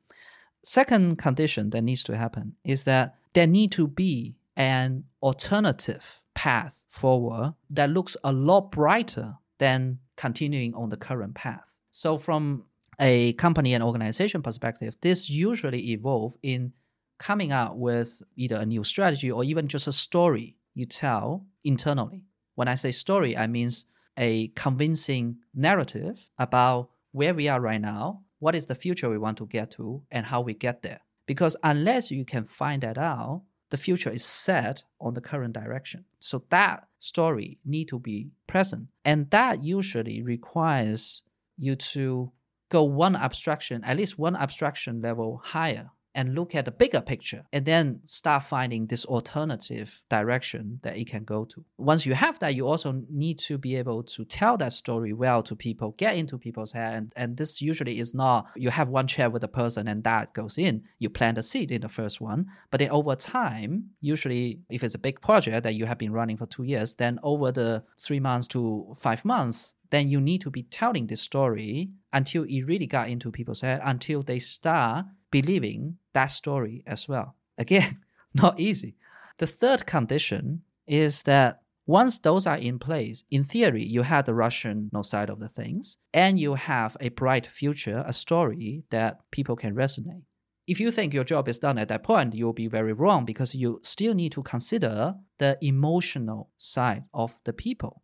Second 0.63 1.19
condition 1.19 1.69
that 1.69 1.83
needs 1.83 2.03
to 2.05 2.17
happen 2.17 2.55
is 2.63 2.83
that 2.85 3.13
there 3.33 3.45
need 3.45 3.71
to 3.73 3.87
be 3.87 4.37
an 4.55 5.03
alternative 5.21 6.23
path 6.33 6.83
forward 6.89 7.53
that 7.69 7.91
looks 7.91 8.17
a 8.23 8.31
lot 8.31 8.71
brighter 8.71 9.35
than 9.59 9.99
continuing 10.15 10.73
on 10.75 10.89
the 10.89 10.97
current 10.97 11.35
path. 11.35 11.77
So, 11.91 12.17
from 12.17 12.65
a 12.99 13.33
company 13.33 13.73
and 13.73 13.83
organization 13.83 14.41
perspective, 14.41 14.97
this 15.01 15.29
usually 15.29 15.91
evolve 15.91 16.35
in 16.43 16.73
coming 17.19 17.51
out 17.51 17.77
with 17.77 18.21
either 18.35 18.57
a 18.57 18.65
new 18.65 18.83
strategy 18.83 19.31
or 19.31 19.43
even 19.43 19.67
just 19.67 19.87
a 19.87 19.91
story 19.91 20.55
you 20.73 20.85
tell 20.85 21.45
internally. 21.63 22.23
When 22.55 22.67
I 22.67 22.75
say 22.75 22.91
story, 22.91 23.37
I 23.37 23.47
mean 23.47 23.71
a 24.17 24.49
convincing 24.49 25.37
narrative 25.53 26.29
about 26.37 26.89
where 27.11 27.33
we 27.33 27.47
are 27.47 27.61
right 27.61 27.81
now, 27.81 28.21
what 28.39 28.55
is 28.55 28.65
the 28.65 28.75
future 28.75 29.09
we 29.09 29.17
want 29.17 29.37
to 29.37 29.45
get 29.47 29.71
to, 29.71 30.03
and 30.11 30.25
how 30.25 30.41
we 30.41 30.53
get 30.53 30.81
there. 30.81 31.01
Because 31.25 31.55
unless 31.63 32.09
you 32.11 32.25
can 32.25 32.43
find 32.45 32.83
that 32.83 32.97
out, 32.97 33.43
the 33.69 33.77
future 33.77 34.09
is 34.09 34.23
set 34.23 34.83
on 35.01 35.13
the 35.13 35.21
current 35.21 35.53
direction. 35.53 36.05
So 36.19 36.43
that 36.49 36.87
story 36.99 37.59
need 37.65 37.87
to 37.89 37.99
be 37.99 38.29
present. 38.47 38.87
And 39.03 39.29
that 39.31 39.63
usually 39.63 40.21
requires 40.21 41.23
you 41.57 41.75
to 41.75 42.31
go 42.69 42.83
one 42.83 43.15
abstraction, 43.15 43.83
at 43.83 43.97
least 43.97 44.17
one 44.17 44.35
abstraction 44.35 45.01
level 45.01 45.41
higher 45.43 45.91
and 46.17 46.33
look 46.33 46.55
at 46.55 46.65
the 46.65 46.71
bigger 46.71 46.99
picture 46.99 47.45
and 47.53 47.63
then 47.63 48.01
start 48.05 48.41
finding 48.41 48.87
this 48.87 49.05
alternative 49.05 50.01
direction 50.09 50.79
that 50.81 50.97
it 50.97 51.07
can 51.07 51.23
go 51.23 51.45
to. 51.45 51.63
Once 51.77 52.07
you 52.07 52.15
have 52.15 52.39
that, 52.39 52.55
you 52.55 52.67
also 52.67 53.03
need 53.07 53.37
to 53.37 53.59
be 53.59 53.75
able 53.75 54.01
to 54.01 54.25
tell 54.25 54.57
that 54.57 54.73
story 54.73 55.13
well 55.13 55.43
to 55.43 55.55
people, 55.55 55.93
get 55.97 56.15
into 56.15 56.39
people's 56.39 56.71
head. 56.71 56.95
And, 56.95 57.13
and 57.15 57.37
this 57.37 57.61
usually 57.61 57.99
is 57.99 58.15
not 58.15 58.47
you 58.55 58.71
have 58.71 58.89
one 58.89 59.05
chair 59.05 59.29
with 59.29 59.43
a 59.43 59.47
person 59.47 59.87
and 59.87 60.03
that 60.05 60.33
goes 60.33 60.57
in. 60.57 60.81
You 60.97 61.11
plant 61.11 61.37
a 61.37 61.43
seed 61.43 61.71
in 61.71 61.81
the 61.81 61.87
first 61.87 62.19
one. 62.19 62.47
But 62.71 62.79
then 62.79 62.89
over 62.89 63.15
time, 63.15 63.91
usually 64.01 64.61
if 64.71 64.83
it's 64.83 64.95
a 64.95 64.99
big 64.99 65.21
project 65.21 65.63
that 65.63 65.75
you 65.75 65.85
have 65.85 65.99
been 65.99 66.11
running 66.11 66.37
for 66.37 66.47
two 66.47 66.63
years, 66.63 66.95
then 66.95 67.19
over 67.21 67.51
the 67.51 67.83
three 67.99 68.19
months 68.19 68.47
to 68.49 68.91
five 68.97 69.23
months, 69.23 69.75
then 69.91 70.09
you 70.09 70.19
need 70.19 70.41
to 70.41 70.49
be 70.49 70.63
telling 70.63 71.07
this 71.07 71.21
story 71.21 71.91
until 72.11 72.43
it 72.43 72.63
really 72.63 72.87
got 72.87 73.09
into 73.09 73.31
people's 73.31 73.61
head, 73.61 73.81
until 73.83 74.23
they 74.23 74.39
start 74.39 75.05
believing 75.31 75.97
that 76.13 76.27
story 76.27 76.83
as 76.87 77.07
well. 77.07 77.35
Again, 77.57 77.99
not 78.33 78.59
easy. 78.59 78.95
The 79.37 79.47
third 79.47 79.85
condition 79.85 80.63
is 80.87 81.23
that 81.23 81.61
once 81.85 82.19
those 82.19 82.45
are 82.45 82.57
in 82.57 82.79
place, 82.79 83.23
in 83.31 83.43
theory, 83.43 83.85
you 83.85 84.01
have 84.01 84.25
the 84.25 84.33
rational 84.33 85.03
side 85.03 85.29
of 85.29 85.39
the 85.39 85.47
things, 85.47 85.97
and 86.13 86.37
you 86.37 86.55
have 86.55 86.97
a 86.99 87.09
bright 87.09 87.47
future, 87.47 88.03
a 88.05 88.11
story 88.11 88.83
that 88.89 89.19
people 89.31 89.55
can 89.55 89.73
resonate. 89.73 90.23
If 90.67 90.81
you 90.81 90.91
think 90.91 91.13
your 91.13 91.23
job 91.23 91.47
is 91.47 91.59
done 91.59 91.77
at 91.77 91.87
that 91.87 92.03
point, 92.03 92.33
you'll 92.33 92.51
be 92.51 92.67
very 92.67 92.91
wrong 92.91 93.23
because 93.23 93.55
you 93.55 93.79
still 93.83 94.13
need 94.13 94.33
to 94.33 94.43
consider 94.43 95.15
the 95.37 95.57
emotional 95.61 96.49
side 96.57 97.05
of 97.13 97.39
the 97.45 97.53
people 97.53 98.01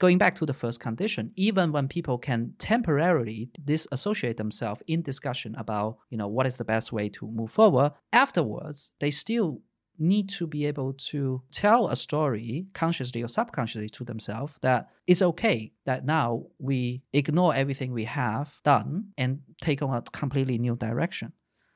going 0.00 0.18
back 0.18 0.34
to 0.34 0.46
the 0.46 0.54
first 0.54 0.80
condition, 0.80 1.30
even 1.36 1.70
when 1.70 1.86
people 1.86 2.18
can 2.18 2.54
temporarily 2.58 3.50
disassociate 3.64 4.38
themselves 4.38 4.82
in 4.88 5.02
discussion 5.02 5.54
about, 5.56 5.98
you 6.08 6.18
know, 6.18 6.26
what 6.26 6.46
is 6.46 6.56
the 6.56 6.64
best 6.64 6.92
way 6.92 7.08
to 7.10 7.26
move 7.28 7.52
forward, 7.52 7.92
afterwards, 8.12 8.92
they 8.98 9.10
still 9.10 9.60
need 9.98 10.30
to 10.30 10.46
be 10.46 10.64
able 10.64 10.94
to 10.94 11.42
tell 11.52 11.88
a 11.88 11.94
story 11.94 12.66
consciously 12.72 13.22
or 13.22 13.28
subconsciously 13.28 13.88
to 13.90 14.02
themselves 14.02 14.54
that 14.62 14.88
it's 15.06 15.20
okay 15.20 15.70
that 15.84 16.06
now 16.06 16.42
we 16.58 17.02
ignore 17.12 17.54
everything 17.54 17.92
we 17.92 18.04
have 18.04 18.58
done 18.64 19.04
and 19.18 19.40
take 19.60 19.82
on 19.82 19.94
a 19.94 20.00
completely 20.10 20.56
new 20.56 20.74
direction 20.74 21.30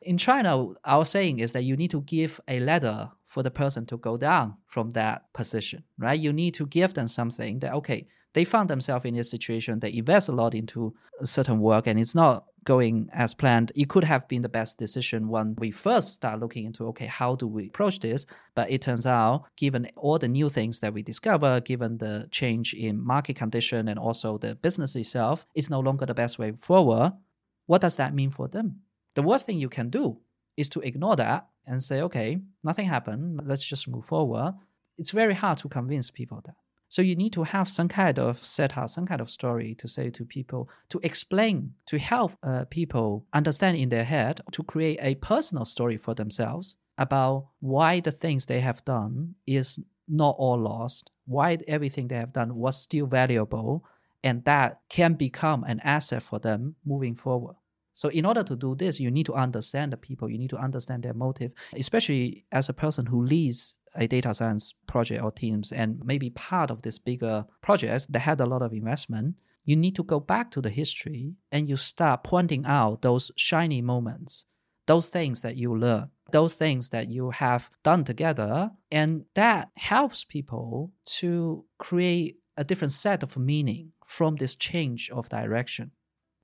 in 0.04 0.18
China, 0.18 0.68
our 0.84 1.04
saying 1.04 1.38
is 1.38 1.52
that 1.52 1.64
you 1.64 1.76
need 1.76 1.90
to 1.90 2.02
give 2.02 2.40
a 2.48 2.60
ladder 2.60 3.10
for 3.26 3.42
the 3.42 3.50
person 3.50 3.86
to 3.86 3.96
go 3.96 4.16
down 4.16 4.56
from 4.66 4.90
that 4.90 5.32
position, 5.32 5.82
right? 5.98 6.18
You 6.18 6.32
need 6.32 6.54
to 6.54 6.66
give 6.66 6.94
them 6.94 7.08
something 7.08 7.58
that, 7.60 7.72
okay, 7.74 8.06
they 8.34 8.44
found 8.44 8.68
themselves 8.68 9.04
in 9.04 9.14
this 9.14 9.30
situation, 9.30 9.80
they 9.80 9.92
invest 9.92 10.28
a 10.28 10.32
lot 10.32 10.54
into 10.54 10.94
a 11.20 11.26
certain 11.26 11.60
work 11.60 11.86
and 11.86 11.98
it's 11.98 12.14
not 12.14 12.44
going 12.64 13.08
as 13.12 13.34
planned. 13.34 13.70
It 13.74 13.88
could 13.88 14.04
have 14.04 14.26
been 14.26 14.42
the 14.42 14.48
best 14.48 14.78
decision 14.78 15.28
when 15.28 15.54
we 15.58 15.70
first 15.70 16.12
start 16.12 16.40
looking 16.40 16.64
into, 16.64 16.86
okay, 16.88 17.06
how 17.06 17.36
do 17.36 17.46
we 17.46 17.66
approach 17.66 18.00
this? 18.00 18.26
But 18.54 18.70
it 18.70 18.82
turns 18.82 19.06
out, 19.06 19.44
given 19.56 19.88
all 19.96 20.18
the 20.18 20.28
new 20.28 20.48
things 20.48 20.80
that 20.80 20.94
we 20.94 21.02
discover, 21.02 21.60
given 21.60 21.98
the 21.98 22.26
change 22.30 22.74
in 22.74 23.04
market 23.04 23.36
condition 23.36 23.88
and 23.88 23.98
also 23.98 24.38
the 24.38 24.54
business 24.56 24.96
itself, 24.96 25.46
it's 25.54 25.70
no 25.70 25.80
longer 25.80 26.06
the 26.06 26.14
best 26.14 26.38
way 26.38 26.52
forward. 26.52 27.12
What 27.66 27.82
does 27.82 27.96
that 27.96 28.14
mean 28.14 28.30
for 28.30 28.48
them? 28.48 28.80
The 29.14 29.22
worst 29.22 29.46
thing 29.46 29.58
you 29.58 29.68
can 29.68 29.90
do 29.90 30.18
is 30.56 30.68
to 30.70 30.80
ignore 30.80 31.16
that 31.16 31.46
and 31.66 31.82
say, 31.82 32.02
okay, 32.02 32.38
nothing 32.62 32.86
happened. 32.86 33.40
Let's 33.44 33.64
just 33.64 33.88
move 33.88 34.04
forward. 34.04 34.54
It's 34.98 35.10
very 35.10 35.34
hard 35.34 35.58
to 35.58 35.68
convince 35.68 36.10
people 36.10 36.40
that. 36.44 36.54
So 36.88 37.02
you 37.02 37.16
need 37.16 37.32
to 37.32 37.42
have 37.42 37.68
some 37.68 37.88
kind 37.88 38.18
of 38.18 38.44
setup, 38.44 38.88
some 38.88 39.06
kind 39.06 39.20
of 39.20 39.30
story 39.30 39.74
to 39.76 39.88
say 39.88 40.10
to 40.10 40.24
people, 40.24 40.68
to 40.90 41.00
explain, 41.02 41.74
to 41.86 41.98
help 41.98 42.32
uh, 42.42 42.66
people 42.70 43.26
understand 43.32 43.76
in 43.78 43.88
their 43.88 44.04
head, 44.04 44.40
to 44.52 44.62
create 44.62 44.98
a 45.02 45.16
personal 45.16 45.64
story 45.64 45.96
for 45.96 46.14
themselves 46.14 46.76
about 46.98 47.48
why 47.60 47.98
the 47.98 48.12
things 48.12 48.46
they 48.46 48.60
have 48.60 48.84
done 48.84 49.34
is 49.46 49.80
not 50.06 50.36
all 50.38 50.58
lost, 50.58 51.10
why 51.26 51.58
everything 51.66 52.06
they 52.06 52.16
have 52.16 52.32
done 52.32 52.54
was 52.54 52.80
still 52.80 53.06
valuable, 53.06 53.84
and 54.22 54.44
that 54.44 54.80
can 54.88 55.14
become 55.14 55.64
an 55.64 55.80
asset 55.80 56.22
for 56.22 56.38
them 56.38 56.76
moving 56.84 57.16
forward. 57.16 57.56
So, 57.94 58.08
in 58.08 58.26
order 58.26 58.42
to 58.42 58.56
do 58.56 58.74
this, 58.74 58.98
you 58.98 59.10
need 59.10 59.26
to 59.26 59.34
understand 59.34 59.92
the 59.92 59.96
people, 59.96 60.28
you 60.28 60.38
need 60.38 60.50
to 60.50 60.58
understand 60.58 61.04
their 61.04 61.14
motive, 61.14 61.52
especially 61.76 62.44
as 62.50 62.68
a 62.68 62.74
person 62.74 63.06
who 63.06 63.24
leads 63.24 63.76
a 63.94 64.08
data 64.08 64.34
science 64.34 64.74
project 64.88 65.22
or 65.22 65.30
teams 65.30 65.70
and 65.70 66.02
maybe 66.04 66.30
part 66.30 66.72
of 66.72 66.82
this 66.82 66.98
bigger 66.98 67.44
project 67.62 68.12
that 68.12 68.18
had 68.18 68.40
a 68.40 68.46
lot 68.46 68.62
of 68.62 68.72
investment. 68.72 69.36
You 69.64 69.76
need 69.76 69.94
to 69.94 70.02
go 70.02 70.18
back 70.20 70.50
to 70.50 70.60
the 70.60 70.70
history 70.70 71.34
and 71.52 71.68
you 71.68 71.76
start 71.76 72.24
pointing 72.24 72.66
out 72.66 73.02
those 73.02 73.30
shiny 73.36 73.80
moments, 73.80 74.46
those 74.86 75.08
things 75.08 75.40
that 75.42 75.56
you 75.56 75.78
learn, 75.78 76.10
those 76.32 76.54
things 76.54 76.88
that 76.90 77.08
you 77.08 77.30
have 77.30 77.70
done 77.84 78.04
together. 78.04 78.70
And 78.90 79.24
that 79.34 79.70
helps 79.76 80.24
people 80.24 80.92
to 81.20 81.64
create 81.78 82.38
a 82.56 82.64
different 82.64 82.92
set 82.92 83.22
of 83.22 83.36
meaning 83.36 83.92
from 84.04 84.36
this 84.36 84.56
change 84.56 85.10
of 85.10 85.28
direction 85.28 85.92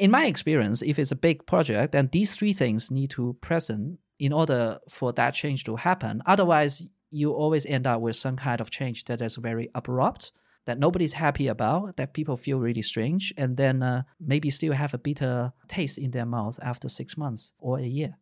in 0.01 0.11
my 0.11 0.25
experience, 0.25 0.83
if 0.83 0.99
it's 0.99 1.13
a 1.13 1.17
big 1.17 1.47
project, 1.47 1.93
then 1.93 2.09
these 2.11 2.35
three 2.35 2.55
things 2.55 2.91
need 2.91 3.11
to 3.11 3.37
present 3.43 3.99
in 4.19 4.33
order 4.33 4.79
for 4.89 5.13
that 5.13 5.35
change 5.35 5.65
to 5.65 5.77
happen. 5.77 6.23
Otherwise, 6.27 6.89
you 7.11 7.33
always 7.33 7.67
end 7.67 7.87
up 7.87 8.01
with 8.01 8.17
some 8.17 8.37
kind 8.37 8.61
of 8.61 8.71
change 8.71 9.05
that 9.05 9.21
is 9.21 9.37
very 9.37 9.69
abrupt, 9.75 10.33
that 10.65 10.79
nobody's 10.79 11.13
happy 11.13 11.49
about, 11.49 11.97
that 11.97 12.15
people 12.15 12.37
feel 12.37 12.59
really 12.59 12.83
strange, 12.83 13.33
and 13.37 13.57
then 13.57 13.83
uh, 13.83 14.03
maybe 14.19 14.49
still 14.49 14.73
have 14.73 14.95
a 14.95 14.99
bitter 14.99 15.53
taste 15.69 15.99
in 15.99 16.11
their 16.13 16.27
mouth 16.27 16.59
after 16.63 16.89
six 16.89 17.17
months 17.17 17.53
or 17.59 17.79
a 17.79 17.87
year. 17.87 18.17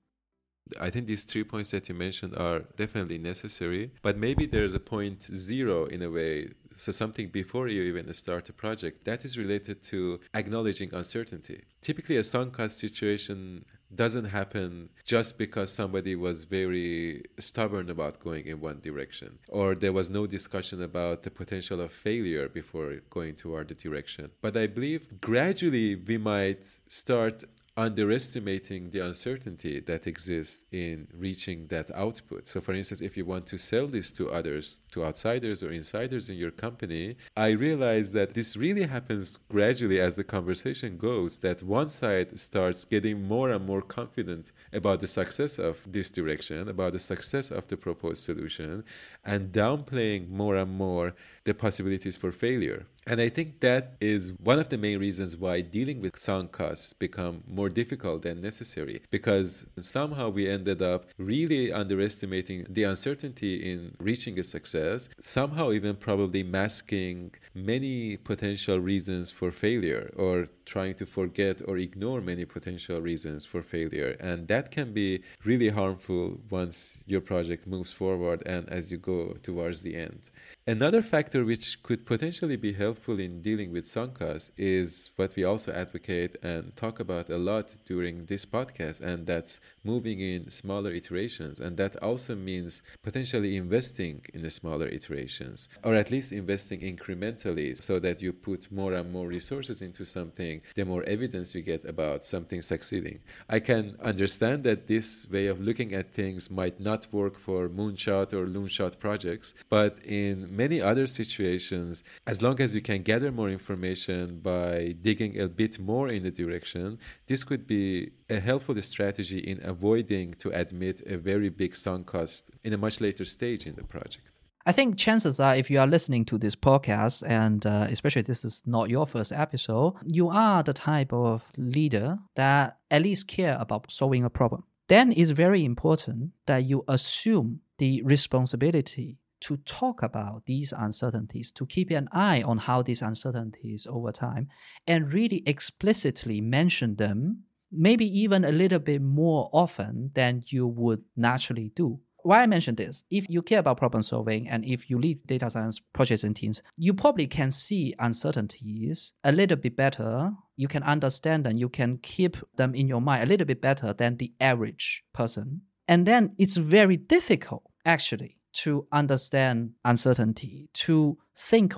I 0.81 0.91
think 0.91 1.07
these 1.07 1.25
three 1.25 1.45
points 1.45 1.71
that 1.71 1.89
you 1.89 1.95
mentioned 1.95 2.35
are 2.37 2.61
definitely 2.77 3.19
necessary, 3.19 3.93
but 4.03 4.19
maybe 4.19 4.47
there's 4.47 4.75
a 4.75 4.81
point 4.81 5.23
zero 5.35 5.87
in 5.87 6.03
a 6.03 6.11
way 6.11 6.51
so 6.79 6.93
something 6.93 7.29
before 7.29 7.69
you 7.69 7.83
even 7.83 8.13
start 8.15 8.49
a 8.49 8.53
project 8.53 9.05
that 9.05 9.25
is 9.25 9.37
related 9.37 9.83
to 9.83 10.21
acknowledging 10.35 10.95
uncertainty. 10.95 11.63
Typically 11.83 12.17
a 12.17 12.25
sunk 12.25 12.55
cost 12.55 12.79
situation 12.79 13.65
doesn't 13.95 14.27
happen 14.27 14.89
just 15.05 15.39
because 15.39 15.73
somebody 15.73 16.15
was 16.15 16.45
very 16.45 17.25
stubborn 17.39 17.89
about 17.91 18.21
going 18.21 18.47
in 18.47 18.61
one 18.61 18.79
direction 18.81 19.39
or 19.49 19.75
there 19.75 19.95
was 19.95 20.11
no 20.11 20.27
discussion 20.27 20.83
about 20.83 21.23
the 21.23 21.31
potential 21.31 21.81
of 21.81 21.91
failure 21.91 22.49
before 22.49 22.97
going 23.11 23.35
toward 23.35 23.69
the 23.69 23.75
direction. 23.75 24.31
But 24.43 24.57
i 24.57 24.67
believe 24.67 25.21
gradually 25.21 25.97
we 25.97 26.19
might 26.19 26.65
start 26.87 27.45
underestimating 27.79 28.91
the 28.91 28.99
uncertainty 28.99 29.79
that 29.79 30.09
exists 30.09 30.65
in 30.73 31.07
reaching 31.17 31.65
that 31.69 31.89
output. 31.95 32.45
So, 32.45 32.61
for 32.61 32.75
instance, 32.75 33.01
if 33.01 33.17
you 33.17 33.25
want 33.25 33.47
to 33.47 33.57
sell 33.57 33.87
this 33.87 34.11
to 34.19 34.31
others, 34.31 34.81
to 34.91 35.05
outsiders 35.05 35.63
or 35.63 35.71
insiders 35.71 36.29
in 36.29 36.37
your 36.37 36.51
company, 36.51 37.17
I 37.37 37.51
realize 37.51 38.11
that 38.15 38.35
this 38.35 38.57
really 38.57 38.85
happens 38.85 39.39
gradually 39.49 40.01
as 40.01 40.17
the 40.17 40.25
conversation 40.25 40.99
goes, 40.99 41.39
that 41.39 41.63
one 41.63 41.89
side 41.89 42.37
starts 42.37 42.85
getting 42.85 43.23
more 43.23 43.53
and 43.53 43.65
more 43.65 43.83
confident 43.83 44.51
about 44.73 44.99
the 44.99 45.07
success 45.07 45.61
of 45.61 45.79
this 45.87 46.11
direction, 46.11 46.69
about 46.69 46.95
the 46.95 46.99
success 46.99 47.53
of 47.53 47.69
the 47.69 47.77
proposed 47.77 48.25
solution, 48.25 48.83
and 49.25 49.53
downplaying 49.53 50.29
more 50.29 50.57
and 50.57 50.73
more 50.73 51.15
the 51.45 51.55
possibilities 51.55 52.17
for 52.17 52.33
failure. 52.33 52.87
And 53.09 53.23
I 53.23 53.31
think 53.31 53.61
that 53.61 53.97
is 54.03 54.35
one 54.39 54.59
of 54.59 54.69
the 54.69 54.77
main 54.77 54.99
reasons 54.99 55.35
why 55.35 55.63
dealing 55.63 56.03
with 56.03 56.19
sunk 56.19 56.53
costs 56.53 56.93
become 56.93 57.43
more 57.47 57.71
difficult 57.71 58.21
than 58.21 58.43
necessary 58.43 59.01
because 59.11 59.67
somehow 59.81 60.29
we 60.29 60.47
ended 60.47 60.83
up 60.83 61.07
really 61.17 61.73
underestimating 61.73 62.67
the 62.69 62.85
uncertainty 62.85 63.55
in 63.73 63.97
reaching 63.99 64.39
a 64.39 64.43
success, 64.43 65.09
somehow 65.21 65.73
even 65.73 65.97
probably 65.97 66.43
masking 66.43 67.33
many 67.55 68.19
potential 68.19 68.79
reasons 68.79 69.31
for 69.31 69.51
failure 69.51 70.13
or 70.15 70.47
trying 70.69 70.95
to 70.95 71.07
forget 71.07 71.57
or 71.67 71.79
ignore 71.79 72.21
many 72.21 72.45
potential 72.45 73.01
reasons 73.01 73.45
for 73.45 73.63
failure. 73.63 74.17
And 74.21 74.47
that 74.49 74.71
can 74.71 74.93
be 74.93 75.23
really 75.45 75.71
harmful 75.71 76.39
once 76.51 77.03
your 77.07 77.23
project 77.23 77.67
moves 77.67 77.93
forward 77.93 78.43
and 78.45 78.69
as 78.69 78.91
you 78.93 78.99
go 78.99 79.21
towards 79.43 79.83
the 79.83 79.97
end. 79.97 80.31
Another 80.67 81.01
factor 81.01 81.47
which 81.47 81.83
could 81.83 82.05
potentially 82.05 82.57
be 82.57 82.75
helpful 82.75 83.19
in 83.19 83.41
dealing 83.41 83.73
with 83.73 83.87
costs 84.13 84.51
is 84.59 85.11
what 85.17 85.35
we 85.35 85.45
also 85.45 85.73
advocate 85.73 86.37
and 86.43 86.77
talk 86.77 87.01
about 87.01 87.31
a 87.31 87.39
lot 87.39 87.75
during 87.87 88.27
this 88.27 88.45
podcast, 88.45 89.01
and 89.01 89.27
that's 89.27 89.61
moving 89.83 90.21
in 90.21 90.51
smaller 90.51 90.93
iterations. 90.93 91.59
And 91.59 91.77
that 91.79 91.97
also 92.03 92.35
means 92.37 92.83
potentially 93.03 93.57
investing 93.57 94.21
in 94.35 94.43
the 94.43 94.51
smaller 94.51 94.89
iterations, 94.89 95.71
or 95.83 95.95
at 95.95 96.11
least 96.11 96.33
investing 96.33 96.81
incrementally 96.81 97.75
so 97.75 97.99
that 98.01 98.21
you 98.21 98.35
put 98.35 98.71
more 98.71 98.93
and 98.93 99.11
more 99.11 99.27
resources 99.27 99.81
into 99.81 100.05
something, 100.05 100.58
the 100.75 100.85
more 100.85 101.03
evidence 101.05 101.55
you 101.55 101.63
get 101.63 101.85
about 101.85 102.25
something 102.25 102.61
succeeding. 102.63 103.21
I 103.49 103.61
can 103.61 103.97
understand 104.03 104.65
that 104.65 104.87
this 104.87 105.27
way 105.31 105.47
of 105.47 105.61
looking 105.61 105.95
at 105.95 106.13
things 106.13 106.51
might 106.51 106.81
not 106.81 107.07
work 107.13 107.39
for 107.39 107.69
moonshot 107.69 108.33
or 108.33 108.47
loonshot 108.47 108.99
projects, 108.99 109.55
but 109.69 109.99
in 110.05 110.55
many 110.55 110.81
other 110.81 111.07
situations, 111.07 112.05
as 112.27 112.43
long 112.43 112.61
as 112.61 112.75
you 112.75 112.81
can 112.81 113.03
gather 113.03 113.31
more 113.33 113.51
information 113.51 114.39
by 114.41 114.95
digging 115.03 115.41
a 115.41 115.49
bit 115.49 115.79
more 115.79 116.09
in 116.09 116.23
the 116.23 116.31
direction, 116.31 116.99
this 117.27 117.45
could 117.45 117.67
be 117.67 118.11
a 118.31 118.41
helpful 118.41 118.81
strategy 118.83 119.39
in 119.39 119.61
avoiding 119.65 120.35
to 120.35 120.51
admit 120.51 121.03
a 121.07 121.17
very 121.17 121.49
big 121.49 121.75
sunk 121.75 122.07
cost 122.07 122.51
in 122.65 122.73
a 122.73 122.79
much 122.79 123.01
later 123.01 123.25
stage 123.25 123.67
in 123.67 123.75
the 123.75 123.85
project. 123.85 124.38
I 124.69 124.73
think 124.73 124.99
chances 124.99 125.41
are, 125.41 125.57
if 125.57 125.71
you 125.71 125.81
are 125.81 125.87
listening 125.87 126.27
to 126.27 126.37
this 126.37 126.55
podcast, 126.55 127.25
and 127.27 127.65
uh, 127.65 127.87
especially 127.89 128.21
this 128.21 128.45
is 128.45 128.63
not 128.67 128.91
your 128.91 129.07
first 129.07 129.33
episode, 129.33 129.95
you 130.05 130.29
are 130.29 130.63
the 130.63 130.75
type 130.75 131.11
of 131.11 131.51
leader 131.57 132.19
that 132.35 132.77
at 132.91 133.01
least 133.01 133.29
care 133.29 133.57
about 133.59 133.91
solving 133.91 134.25
a 134.25 134.29
problem. 134.29 134.65
Then 134.89 135.15
it's 135.17 135.31
very 135.31 135.65
important 135.65 136.33
that 136.45 136.65
you 136.65 136.85
assume 136.87 137.61
the 137.79 138.03
responsibility 138.03 139.17
to 139.41 139.57
talk 139.65 140.03
about 140.03 140.45
these 140.45 140.75
uncertainties, 140.77 141.51
to 141.53 141.65
keep 141.65 141.91
an 141.91 142.11
eye 142.13 142.43
on 142.43 142.59
how 142.59 142.83
these 142.83 143.01
uncertainties 143.01 143.87
over 143.89 144.13
time, 144.13 144.49
and 144.87 145.15
really 145.15 145.43
explicitly 145.47 146.43
mention 146.43 146.97
them, 146.97 147.45
maybe 147.73 148.05
even 148.05 148.45
a 148.45 148.53
little 148.53 148.81
bit 148.81 149.01
more 149.01 149.49
often 149.51 150.11
than 150.13 150.43
you 150.49 150.67
would 150.67 151.03
naturally 151.17 151.73
do. 151.75 152.01
Why 152.29 152.43
I 152.43 152.47
mention 152.47 152.75
this, 152.75 153.05
if 153.11 153.25
you 153.31 153.41
care 153.41 153.61
about 153.61 153.79
problem 153.79 154.03
solving 154.03 154.51
and 154.51 154.63
if 154.63 154.91
you 154.91 154.99
lead 154.99 155.27
data 155.27 155.49
science 155.49 155.81
projects 155.95 156.25
and 156.25 156.37
teams, 156.37 156.61
you 156.77 156.93
probably 156.93 157.27
can 157.27 157.51
see 157.51 157.95
uncertainties 157.99 159.15
a 159.25 159.33
little 159.33 159.57
bit 159.57 159.77
better. 159.77 160.33
You 160.55 160.69
can 160.69 160.83
understand 160.83 161.47
them, 161.47 161.57
you 161.57 161.71
can 161.71 161.97
keep 162.03 162.37
them 162.57 162.75
in 162.75 162.87
your 162.87 163.01
mind 163.01 163.23
a 163.23 163.27
little 163.27 163.47
bit 163.47 163.63
better 163.63 163.95
than 163.95 164.19
the 164.19 164.31
average 164.43 165.05
person. 165.15 165.63
And 165.89 166.05
then 166.05 166.35
it's 166.37 166.59
very 166.59 166.99
difficult, 166.99 167.63
actually, 167.87 168.37
to 168.57 168.87
understand 168.93 169.71
uncertainty, 169.87 170.69
to 170.85 171.17
think 171.35 171.73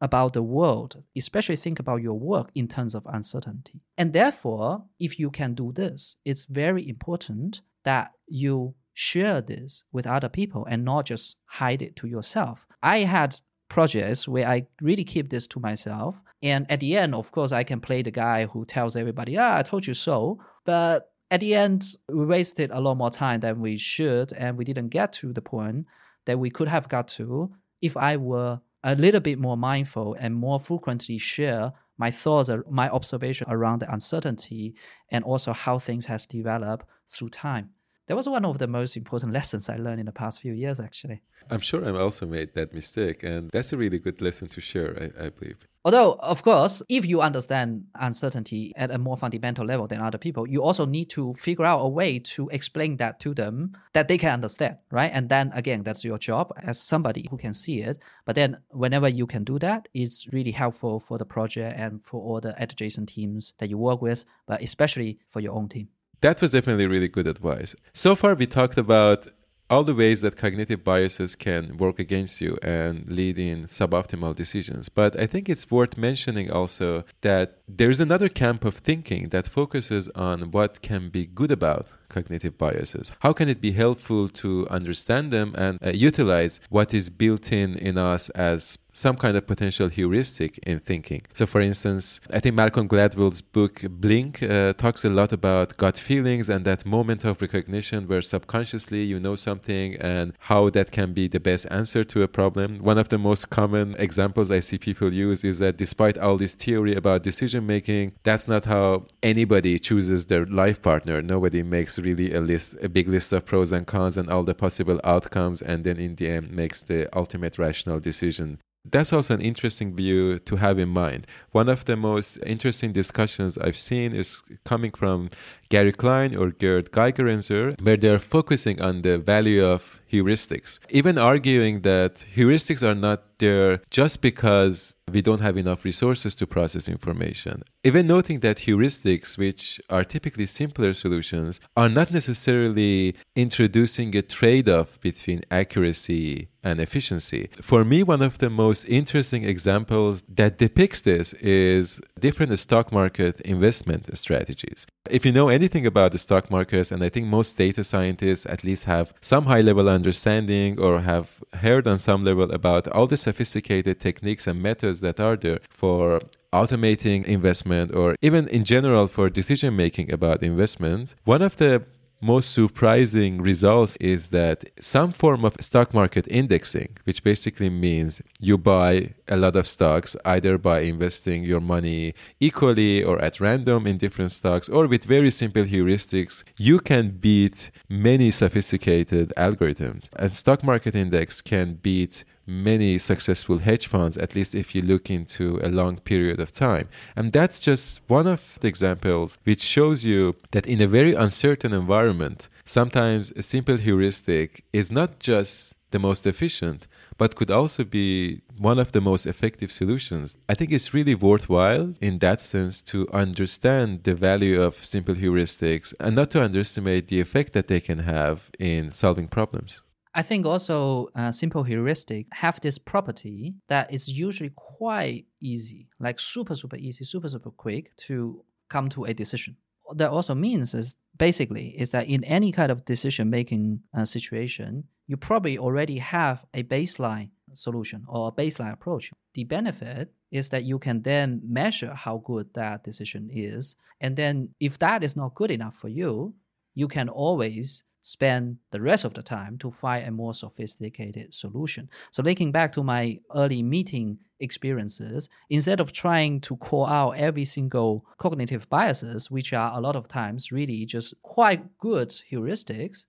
about 0.00 0.34
the 0.34 0.42
world, 0.44 1.02
especially 1.16 1.56
think 1.56 1.80
about 1.80 2.00
your 2.00 2.14
work 2.14 2.50
in 2.54 2.68
terms 2.68 2.94
of 2.94 3.04
uncertainty. 3.06 3.82
And 3.98 4.12
therefore, 4.12 4.84
if 5.00 5.18
you 5.18 5.32
can 5.32 5.54
do 5.54 5.72
this, 5.72 6.14
it's 6.24 6.44
very 6.44 6.88
important 6.88 7.62
that 7.82 8.12
you 8.28 8.76
share 8.96 9.42
this 9.42 9.84
with 9.92 10.06
other 10.06 10.28
people 10.28 10.64
and 10.64 10.82
not 10.82 11.04
just 11.04 11.36
hide 11.44 11.82
it 11.82 11.96
to 11.96 12.08
yourself. 12.08 12.66
I 12.82 13.00
had 13.00 13.38
projects 13.68 14.26
where 14.26 14.48
I 14.48 14.66
really 14.80 15.04
keep 15.04 15.28
this 15.28 15.46
to 15.48 15.60
myself. 15.60 16.22
And 16.42 16.70
at 16.70 16.80
the 16.80 16.96
end, 16.96 17.14
of 17.14 17.30
course, 17.30 17.52
I 17.52 17.62
can 17.62 17.78
play 17.78 18.00
the 18.00 18.10
guy 18.10 18.46
who 18.46 18.64
tells 18.64 18.96
everybody, 18.96 19.36
ah, 19.36 19.58
I 19.58 19.62
told 19.62 19.86
you 19.86 19.92
so. 19.92 20.40
But 20.64 21.10
at 21.30 21.40
the 21.40 21.54
end, 21.54 21.84
we 22.08 22.24
wasted 22.24 22.70
a 22.70 22.80
lot 22.80 22.94
more 22.94 23.10
time 23.10 23.40
than 23.40 23.60
we 23.60 23.76
should, 23.76 24.32
and 24.32 24.56
we 24.56 24.64
didn't 24.64 24.88
get 24.88 25.12
to 25.14 25.32
the 25.32 25.42
point 25.42 25.86
that 26.24 26.38
we 26.38 26.48
could 26.48 26.68
have 26.68 26.88
got 26.88 27.08
to 27.08 27.52
if 27.82 27.98
I 27.98 28.16
were 28.16 28.60
a 28.82 28.94
little 28.94 29.20
bit 29.20 29.38
more 29.38 29.58
mindful 29.58 30.16
and 30.18 30.34
more 30.34 30.58
frequently 30.58 31.18
share 31.18 31.72
my 31.98 32.10
thoughts, 32.10 32.50
my 32.70 32.88
observation 32.88 33.46
around 33.50 33.80
the 33.80 33.92
uncertainty 33.92 34.74
and 35.10 35.22
also 35.22 35.52
how 35.52 35.78
things 35.78 36.06
has 36.06 36.26
developed 36.26 36.86
through 37.08 37.30
time. 37.30 37.70
That 38.06 38.16
was 38.16 38.28
one 38.28 38.44
of 38.44 38.58
the 38.58 38.68
most 38.68 38.96
important 38.96 39.32
lessons 39.32 39.68
I 39.68 39.76
learned 39.76 39.98
in 40.00 40.06
the 40.06 40.12
past 40.12 40.40
few 40.40 40.52
years, 40.52 40.78
actually. 40.78 41.22
I'm 41.50 41.60
sure 41.60 41.86
I've 41.86 41.98
also 41.98 42.24
made 42.26 42.54
that 42.54 42.72
mistake, 42.72 43.24
and 43.24 43.50
that's 43.50 43.72
a 43.72 43.76
really 43.76 43.98
good 43.98 44.20
lesson 44.20 44.48
to 44.48 44.60
share, 44.60 45.10
I, 45.18 45.26
I 45.26 45.28
believe. 45.30 45.56
Although, 45.84 46.14
of 46.14 46.42
course, 46.42 46.82
if 46.88 47.06
you 47.06 47.20
understand 47.20 47.84
uncertainty 47.94 48.72
at 48.74 48.90
a 48.90 48.98
more 48.98 49.16
fundamental 49.16 49.64
level 49.64 49.86
than 49.86 50.00
other 50.00 50.18
people, 50.18 50.48
you 50.48 50.62
also 50.62 50.84
need 50.84 51.10
to 51.10 51.34
figure 51.34 51.64
out 51.64 51.78
a 51.78 51.88
way 51.88 52.18
to 52.18 52.48
explain 52.48 52.96
that 52.96 53.20
to 53.20 53.34
them 53.34 53.76
that 53.92 54.08
they 54.08 54.18
can 54.18 54.32
understand, 54.32 54.78
right? 54.90 55.10
And 55.12 55.28
then 55.28 55.52
again, 55.54 55.84
that's 55.84 56.04
your 56.04 56.18
job 56.18 56.52
as 56.62 56.80
somebody 56.80 57.26
who 57.30 57.36
can 57.36 57.54
see 57.54 57.82
it. 57.82 58.02
But 58.24 58.34
then, 58.34 58.58
whenever 58.70 59.08
you 59.08 59.28
can 59.28 59.44
do 59.44 59.60
that, 59.60 59.88
it's 59.94 60.26
really 60.32 60.50
helpful 60.50 60.98
for 60.98 61.18
the 61.18 61.24
project 61.24 61.78
and 61.78 62.04
for 62.04 62.20
all 62.20 62.40
the 62.40 62.60
adjacent 62.60 63.08
teams 63.08 63.54
that 63.58 63.70
you 63.70 63.78
work 63.78 64.02
with, 64.02 64.24
but 64.46 64.62
especially 64.62 65.20
for 65.28 65.38
your 65.38 65.54
own 65.54 65.68
team. 65.68 65.88
That 66.20 66.40
was 66.40 66.50
definitely 66.50 66.86
really 66.86 67.08
good 67.08 67.26
advice. 67.26 67.74
So 67.92 68.16
far, 68.16 68.34
we 68.34 68.46
talked 68.46 68.78
about 68.78 69.28
all 69.68 69.82
the 69.82 69.94
ways 69.94 70.20
that 70.20 70.36
cognitive 70.36 70.84
biases 70.84 71.34
can 71.34 71.76
work 71.76 71.98
against 71.98 72.40
you 72.40 72.56
and 72.62 73.04
lead 73.10 73.38
in 73.38 73.64
suboptimal 73.66 74.34
decisions. 74.34 74.88
But 74.88 75.18
I 75.18 75.26
think 75.26 75.48
it's 75.48 75.70
worth 75.70 75.96
mentioning 75.96 76.50
also 76.50 77.04
that 77.22 77.58
there's 77.68 78.00
another 78.00 78.28
camp 78.28 78.64
of 78.64 78.76
thinking 78.76 79.30
that 79.30 79.48
focuses 79.48 80.08
on 80.10 80.52
what 80.52 80.82
can 80.82 81.08
be 81.08 81.26
good 81.26 81.50
about 81.50 81.88
cognitive 82.08 82.56
biases. 82.58 83.12
How 83.20 83.32
can 83.32 83.48
it 83.48 83.60
be 83.60 83.72
helpful 83.72 84.28
to 84.28 84.66
understand 84.70 85.32
them 85.32 85.54
and 85.56 85.78
uh, 85.84 85.90
utilize 85.90 86.60
what 86.70 86.94
is 86.94 87.10
built 87.10 87.52
in 87.52 87.76
in 87.76 87.98
us 87.98 88.28
as 88.30 88.78
some 88.96 89.16
kind 89.16 89.36
of 89.36 89.46
potential 89.46 89.88
heuristic 89.88 90.58
in 90.58 90.78
thinking. 90.78 91.20
So, 91.34 91.44
for 91.44 91.60
instance, 91.60 92.18
I 92.32 92.40
think 92.40 92.54
Malcolm 92.54 92.88
Gladwell's 92.88 93.42
book 93.42 93.82
Blink 93.90 94.42
uh, 94.42 94.72
talks 94.72 95.04
a 95.04 95.10
lot 95.10 95.32
about 95.32 95.76
gut 95.76 95.98
feelings 95.98 96.48
and 96.48 96.64
that 96.64 96.86
moment 96.86 97.22
of 97.26 97.42
recognition 97.42 98.08
where 98.08 98.22
subconsciously 98.22 99.02
you 99.02 99.20
know 99.20 99.36
something 99.36 99.96
and 99.96 100.32
how 100.38 100.70
that 100.70 100.92
can 100.92 101.12
be 101.12 101.28
the 101.28 101.40
best 101.40 101.66
answer 101.70 102.04
to 102.04 102.22
a 102.22 102.28
problem. 102.28 102.78
One 102.78 102.96
of 102.96 103.10
the 103.10 103.18
most 103.18 103.50
common 103.50 103.94
examples 103.98 104.50
I 104.50 104.60
see 104.60 104.78
people 104.78 105.12
use 105.12 105.44
is 105.44 105.58
that 105.58 105.76
despite 105.76 106.16
all 106.16 106.38
this 106.38 106.54
theory 106.54 106.94
about 106.94 107.22
decision 107.22 107.66
making, 107.66 108.12
that's 108.22 108.48
not 108.48 108.64
how 108.64 109.04
anybody 109.22 109.78
chooses 109.78 110.24
their 110.26 110.46
life 110.46 110.80
partner. 110.80 111.20
Nobody 111.20 111.62
makes 111.62 111.95
really 111.98 112.32
a 112.32 112.40
list, 112.40 112.76
a 112.82 112.88
big 112.88 113.08
list 113.08 113.32
of 113.32 113.46
pros 113.46 113.72
and 113.72 113.86
cons 113.86 114.16
and 114.16 114.30
all 114.30 114.42
the 114.42 114.54
possible 114.54 115.00
outcomes, 115.04 115.62
and 115.62 115.84
then 115.84 115.98
in 115.98 116.14
the 116.16 116.28
end 116.28 116.50
makes 116.50 116.82
the 116.82 117.08
ultimate 117.16 117.58
rational 117.58 118.00
decision 118.00 118.58
that's 118.90 119.12
also 119.12 119.34
an 119.34 119.40
interesting 119.40 119.94
view 119.94 120.38
to 120.40 120.56
have 120.56 120.78
in 120.78 120.88
mind. 120.88 121.26
One 121.52 121.68
of 121.68 121.84
the 121.84 121.96
most 121.96 122.38
interesting 122.46 122.92
discussions 122.92 123.58
I've 123.58 123.76
seen 123.76 124.14
is 124.14 124.42
coming 124.64 124.92
from 124.92 125.28
Gary 125.68 125.92
Klein 125.92 126.34
or 126.34 126.50
Gerd 126.50 126.92
Gigerenzer, 126.92 127.80
where 127.80 127.96
they're 127.96 128.18
focusing 128.18 128.80
on 128.80 129.02
the 129.02 129.18
value 129.18 129.64
of 129.64 130.00
heuristics, 130.10 130.78
even 130.90 131.18
arguing 131.18 131.82
that 131.82 132.24
heuristics 132.34 132.82
are 132.82 132.94
not 132.94 133.38
there 133.38 133.80
just 133.90 134.22
because 134.22 134.96
we 135.12 135.22
don't 135.22 135.40
have 135.40 135.56
enough 135.56 135.84
resources 135.84 136.34
to 136.34 136.46
process 136.46 136.88
information. 136.88 137.62
Even 137.84 138.06
noting 138.06 138.40
that 138.40 138.58
heuristics, 138.58 139.38
which 139.38 139.80
are 139.90 140.04
typically 140.04 140.46
simpler 140.46 140.94
solutions, 140.94 141.60
are 141.76 141.88
not 141.88 142.10
necessarily 142.10 143.14
introducing 143.36 144.16
a 144.16 144.22
trade 144.22 144.68
off 144.68 145.00
between 145.00 145.42
accuracy 145.50 146.48
and 146.64 146.80
efficiency. 146.80 147.48
For 147.62 147.84
me, 147.84 148.02
one 148.02 148.22
of 148.22 148.38
the 148.38 148.50
most 148.50 148.84
interesting 148.86 149.44
examples 149.44 150.24
that 150.28 150.58
depicts 150.58 151.02
this 151.02 151.32
is 151.34 152.00
different 152.20 152.58
stock 152.58 152.92
market 152.92 153.40
investment 153.40 154.16
strategies. 154.16 154.86
If 155.10 155.24
you 155.24 155.32
know 155.32 155.48
anything 155.48 155.86
about 155.86 156.12
the 156.12 156.18
stock 156.18 156.50
markets, 156.50 156.90
and 156.90 157.02
I 157.02 157.08
think 157.08 157.26
most 157.26 157.56
data 157.56 157.84
scientists 157.84 158.46
at 158.46 158.64
least 158.64 158.84
have 158.86 159.12
some 159.20 159.46
high 159.46 159.60
level 159.60 159.88
understanding 159.88 160.80
or 160.80 161.00
have 161.00 161.42
heard 161.54 161.86
on 161.86 161.98
some 161.98 162.24
level 162.24 162.50
about 162.50 162.88
all 162.88 163.06
the 163.06 163.16
sophisticated 163.16 164.00
techniques 164.00 164.46
and 164.46 164.62
methods 164.62 165.00
that 165.00 165.20
are 165.20 165.36
there 165.36 165.58
for 165.70 166.20
automating 166.52 167.24
investment 167.24 167.94
or 167.94 168.16
even 168.22 168.48
in 168.48 168.64
general 168.64 169.06
for 169.06 169.28
decision 169.28 169.76
making 169.76 170.10
about 170.12 170.42
investment, 170.42 171.14
one 171.24 171.42
of 171.42 171.56
the 171.56 171.84
most 172.20 172.52
surprising 172.52 173.42
results 173.42 173.96
is 173.96 174.28
that 174.28 174.64
some 174.80 175.12
form 175.12 175.44
of 175.44 175.56
stock 175.60 175.92
market 175.92 176.26
indexing, 176.28 176.96
which 177.04 177.22
basically 177.22 177.68
means 177.68 178.22
you 178.40 178.56
buy 178.56 179.14
a 179.28 179.36
lot 179.36 179.56
of 179.56 179.66
stocks 179.66 180.16
either 180.24 180.56
by 180.56 180.80
investing 180.80 181.44
your 181.44 181.60
money 181.60 182.14
equally 182.40 183.02
or 183.02 183.20
at 183.20 183.40
random 183.40 183.86
in 183.86 183.98
different 183.98 184.32
stocks 184.32 184.68
or 184.68 184.86
with 184.86 185.04
very 185.04 185.30
simple 185.30 185.64
heuristics, 185.64 186.42
you 186.56 186.80
can 186.80 187.10
beat 187.10 187.70
many 187.88 188.30
sophisticated 188.30 189.32
algorithms. 189.36 190.08
And 190.16 190.34
stock 190.34 190.64
market 190.64 190.94
index 190.94 191.40
can 191.40 191.74
beat 191.74 192.24
many 192.46 192.98
successful 192.98 193.58
hedge 193.58 193.86
funds, 193.86 194.16
at 194.16 194.34
least 194.34 194.54
if 194.54 194.74
you 194.74 194.82
look 194.82 195.10
into 195.10 195.58
a 195.62 195.68
long 195.68 195.98
period 195.98 196.40
of 196.40 196.52
time. 196.52 196.88
And 197.16 197.32
that's 197.32 197.60
just 197.60 198.00
one 198.06 198.26
of 198.26 198.58
the 198.60 198.68
examples 198.68 199.38
which 199.44 199.62
shows 199.62 200.04
you 200.04 200.36
that 200.52 200.66
in 200.66 200.80
a 200.80 200.86
very 200.86 201.14
uncertain 201.14 201.72
environment, 201.72 202.48
sometimes 202.64 203.32
a 203.32 203.42
simple 203.42 203.76
heuristic 203.76 204.64
is 204.72 204.90
not 204.90 205.18
just 205.18 205.74
the 205.90 205.98
most 205.98 206.26
efficient, 206.26 206.86
but 207.18 207.36
could 207.36 207.50
also 207.50 207.84
be 207.84 208.42
one 208.58 208.78
of 208.78 208.92
the 208.92 209.00
most 209.00 209.26
effective 209.26 209.72
solutions. 209.72 210.36
I 210.48 210.54
think 210.54 210.70
it's 210.72 210.92
really 210.92 211.14
worthwhile 211.14 211.94
in 212.00 212.18
that 212.18 212.40
sense 212.40 212.82
to 212.82 213.08
understand 213.12 214.04
the 214.04 214.14
value 214.14 214.60
of 214.60 214.84
simple 214.84 215.14
heuristics 215.14 215.94
and 216.00 216.16
not 216.16 216.30
to 216.32 216.42
underestimate 216.42 217.08
the 217.08 217.20
effect 217.20 217.52
that 217.54 217.68
they 217.68 217.80
can 217.80 218.00
have 218.00 218.50
in 218.58 218.90
solving 218.90 219.28
problems. 219.28 219.82
I 220.16 220.22
think 220.22 220.46
also 220.46 221.10
uh, 221.14 221.30
simple 221.30 221.62
heuristic 221.62 222.26
have 222.32 222.58
this 222.62 222.78
property 222.78 223.54
that 223.68 223.92
it's 223.92 224.08
usually 224.08 224.50
quite 224.56 225.26
easy, 225.42 225.88
like 226.00 226.18
super, 226.18 226.54
super 226.54 226.76
easy, 226.76 227.04
super, 227.04 227.28
super 227.28 227.50
quick 227.50 227.94
to 228.08 228.42
come 228.70 228.88
to 228.88 229.04
a 229.04 229.12
decision. 229.12 229.58
What 229.82 229.98
that 229.98 230.10
also 230.10 230.34
means 230.34 230.72
is 230.72 230.96
basically 231.18 231.74
is 231.78 231.90
that 231.90 232.08
in 232.08 232.24
any 232.24 232.50
kind 232.50 232.72
of 232.72 232.86
decision 232.86 233.28
making 233.28 233.80
uh, 233.94 234.06
situation, 234.06 234.84
you 235.06 235.18
probably 235.18 235.58
already 235.58 235.98
have 235.98 236.46
a 236.54 236.62
baseline 236.62 237.28
solution 237.52 238.06
or 238.08 238.28
a 238.28 238.32
baseline 238.32 238.72
approach. 238.72 239.12
The 239.34 239.44
benefit 239.44 240.14
is 240.30 240.48
that 240.48 240.64
you 240.64 240.78
can 240.78 241.02
then 241.02 241.42
measure 241.46 241.92
how 241.92 242.22
good 242.24 242.54
that 242.54 242.84
decision 242.84 243.28
is. 243.30 243.76
And 244.00 244.16
then 244.16 244.48
if 244.60 244.78
that 244.78 245.04
is 245.04 245.14
not 245.14 245.34
good 245.34 245.50
enough 245.50 245.76
for 245.76 245.88
you, 245.88 246.34
you 246.74 246.88
can 246.88 247.10
always 247.10 247.84
spend 248.06 248.56
the 248.70 248.80
rest 248.80 249.04
of 249.04 249.14
the 249.14 249.22
time 249.22 249.58
to 249.58 249.68
find 249.68 250.06
a 250.06 250.10
more 250.12 250.32
sophisticated 250.32 251.34
solution. 251.34 251.90
So, 252.12 252.22
linking 252.22 252.52
back 252.52 252.70
to 252.72 252.84
my 252.84 253.18
early 253.34 253.64
meeting 253.64 254.18
experiences, 254.38 255.28
instead 255.50 255.80
of 255.80 255.92
trying 255.92 256.40
to 256.42 256.56
call 256.58 256.86
out 256.86 257.16
every 257.16 257.44
single 257.44 258.06
cognitive 258.18 258.68
biases, 258.68 259.28
which 259.28 259.52
are 259.52 259.76
a 259.76 259.80
lot 259.80 259.96
of 259.96 260.06
times 260.06 260.52
really 260.52 260.86
just 260.86 261.14
quite 261.22 261.78
good 261.78 262.10
heuristics, 262.30 263.06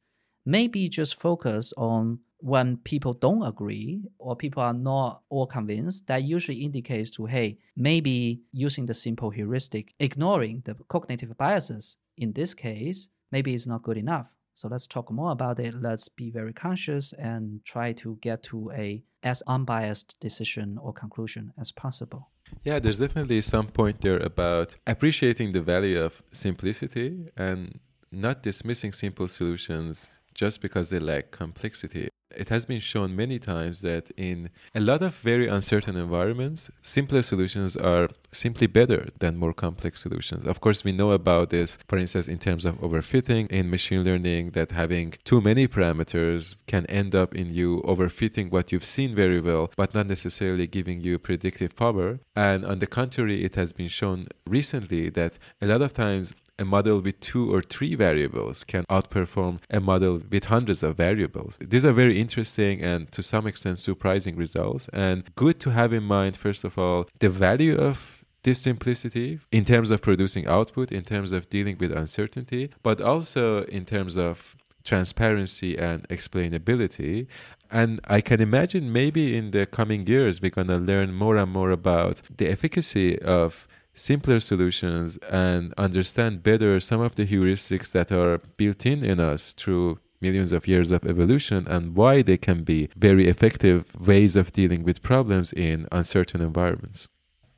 maybe 0.48 0.90
just 0.90 1.20
focus 1.20 1.74
on 1.78 2.20
when 2.40 2.78
people 2.78 3.14
don't 3.14 3.44
agree 3.44 4.02
or 4.18 4.36
people 4.36 4.64
are 4.64 4.74
not 4.74 5.22
all 5.30 5.46
convinced, 5.46 6.08
that 6.08 6.24
usually 6.24 6.58
indicates 6.58 7.12
to, 7.12 7.26
hey, 7.28 7.60
maybe 7.76 8.42
using 8.52 8.88
the 8.88 8.94
simple 8.96 9.30
heuristic, 9.30 9.94
ignoring 10.00 10.62
the 10.66 10.76
cognitive 10.88 11.38
biases 11.38 11.98
in 12.18 12.34
this 12.34 12.56
case, 12.56 13.10
maybe 13.32 13.54
it's 13.54 13.68
not 13.68 13.84
good 13.84 13.98
enough. 13.98 14.34
So 14.58 14.68
let's 14.68 14.88
talk 14.88 15.12
more 15.12 15.32
about 15.32 15.60
it. 15.60 15.76
Let's 15.80 16.10
be 16.10 16.32
very 16.32 16.52
conscious 16.52 17.14
and 17.14 17.64
try 17.64 17.94
to 17.94 18.18
get 18.22 18.42
to 18.50 18.72
a 18.72 19.04
as 19.22 19.44
unbiased 19.46 20.20
decision 20.20 20.80
or 20.82 20.92
conclusion 20.94 21.54
as 21.60 21.72
possible. 21.72 22.32
Yeah, 22.64 22.80
there's 22.80 22.98
definitely 22.98 23.42
some 23.42 23.68
point 23.68 24.02
there 24.02 24.18
about 24.18 24.76
appreciating 24.88 25.52
the 25.52 25.62
value 25.62 26.02
of 26.02 26.24
simplicity 26.32 27.28
and 27.38 27.80
not 28.12 28.42
dismissing 28.42 28.94
simple 28.94 29.28
solutions 29.28 30.10
just 30.38 30.62
because 30.62 30.90
they 30.90 31.00
lack 31.00 31.32
complexity 31.32 32.08
it 32.38 32.50
has 32.50 32.66
been 32.66 32.80
shown 32.80 33.16
many 33.16 33.40
times 33.40 33.82
that 33.82 34.12
in 34.16 34.50
a 34.76 34.80
lot 34.80 35.02
of 35.02 35.16
very 35.16 35.48
uncertain 35.48 35.96
environments, 35.96 36.70
simpler 36.82 37.22
solutions 37.22 37.76
are 37.76 38.10
simply 38.32 38.68
better 38.68 39.08
than 39.20 39.38
more 39.38 39.54
complex 39.54 40.02
solutions. 40.02 40.46
Of 40.46 40.62
course, 40.62 40.84
we 40.84 40.92
know 40.92 41.12
about 41.12 41.50
this, 41.50 41.78
for 41.88 41.98
instance, 41.98 42.28
in 42.28 42.38
terms 42.38 42.66
of 42.66 42.80
overfitting 42.80 43.48
in 43.50 43.70
machine 43.70 44.04
learning, 44.04 44.52
that 44.52 44.72
having 44.72 45.16
too 45.24 45.42
many 45.42 45.68
parameters 45.68 46.56
can 46.68 46.86
end 46.88 47.16
up 47.16 47.34
in 47.34 47.54
you 47.54 47.82
overfitting 47.82 48.52
what 48.52 48.72
you've 48.72 48.86
seen 48.86 49.16
very 49.16 49.42
well, 49.42 49.72
but 49.76 49.94
not 49.94 50.08
necessarily 50.08 50.68
giving 50.68 51.02
you 51.02 51.18
predictive 51.18 51.76
power. 51.76 52.20
And 52.36 52.66
on 52.66 52.80
the 52.80 52.88
contrary, 52.88 53.44
it 53.44 53.56
has 53.56 53.74
been 53.74 53.88
shown 53.88 54.28
recently 54.46 55.10
that 55.10 55.40
a 55.62 55.68
lot 55.68 55.82
of 55.82 55.94
times 55.94 56.34
a 56.60 56.66
model 56.66 57.00
with 57.00 57.20
two 57.20 57.54
or 57.54 57.62
three 57.62 57.96
variables 57.96 58.64
can 58.64 58.84
outperform 58.86 59.60
a 59.70 59.80
model 59.80 60.22
with 60.32 60.46
hundreds 60.46 60.84
of 60.84 60.98
variables. 60.98 61.58
These 61.62 61.86
are 61.86 61.94
very 61.94 62.20
interesting 62.20 62.82
and 62.82 63.12
to 63.12 63.22
some 63.24 63.48
extent 63.48 63.80
surprising 63.80 64.36
results, 64.36 64.90
and 64.94 65.24
good 65.36 65.60
to 65.62 65.72
have 65.72 65.94
in 65.94 66.04
mind, 66.04 66.38
first 66.38 66.64
of 66.64 66.78
all, 66.78 67.08
the 67.20 67.30
value 67.30 67.78
of 67.78 68.24
this 68.44 68.62
simplicity 68.62 69.40
in 69.52 69.66
terms 69.66 69.92
of 69.92 70.02
producing 70.02 70.48
output, 70.48 70.92
in 70.92 71.04
terms 71.04 71.32
of 71.32 71.50
dealing 71.50 71.78
with 71.80 71.92
uncertainty, 71.92 72.70
but 72.82 73.02
also 73.02 73.64
in 73.64 73.86
terms 73.86 74.18
of 74.18 74.56
transparency 74.84 75.78
and 75.78 76.08
explainability. 76.08 77.28
And 77.70 78.00
I 78.08 78.22
can 78.22 78.40
imagine 78.40 78.94
maybe 78.94 79.38
in 79.38 79.52
the 79.52 79.66
coming 79.66 80.08
years, 80.08 80.42
we're 80.42 80.52
going 80.52 80.68
to 80.68 80.78
learn 80.78 81.14
more 81.14 81.36
and 81.36 81.52
more 81.52 81.72
about 81.72 82.22
the 82.38 82.48
efficacy 82.48 83.20
of 83.20 83.68
simpler 83.98 84.40
solutions 84.40 85.18
and 85.30 85.74
understand 85.78 86.44
better 86.44 86.80
some 86.80 87.02
of 87.02 87.16
the 87.16 87.26
heuristics 87.26 87.92
that 87.92 88.12
are 88.12 88.38
built 88.56 88.86
in 88.86 89.04
in 89.04 89.20
us 89.20 89.54
through 89.54 90.00
millions 90.22 90.52
of 90.52 90.68
years 90.68 90.92
of 90.92 91.06
evolution 91.06 91.68
and 91.68 91.96
why 91.96 92.22
they 92.22 92.38
can 92.38 92.64
be 92.64 92.90
very 92.96 93.28
effective 93.28 93.86
ways 94.00 94.36
of 94.36 94.52
dealing 94.52 94.84
with 94.84 95.02
problems 95.02 95.54
in 95.54 95.88
uncertain 95.92 96.42
environments. 96.42 97.08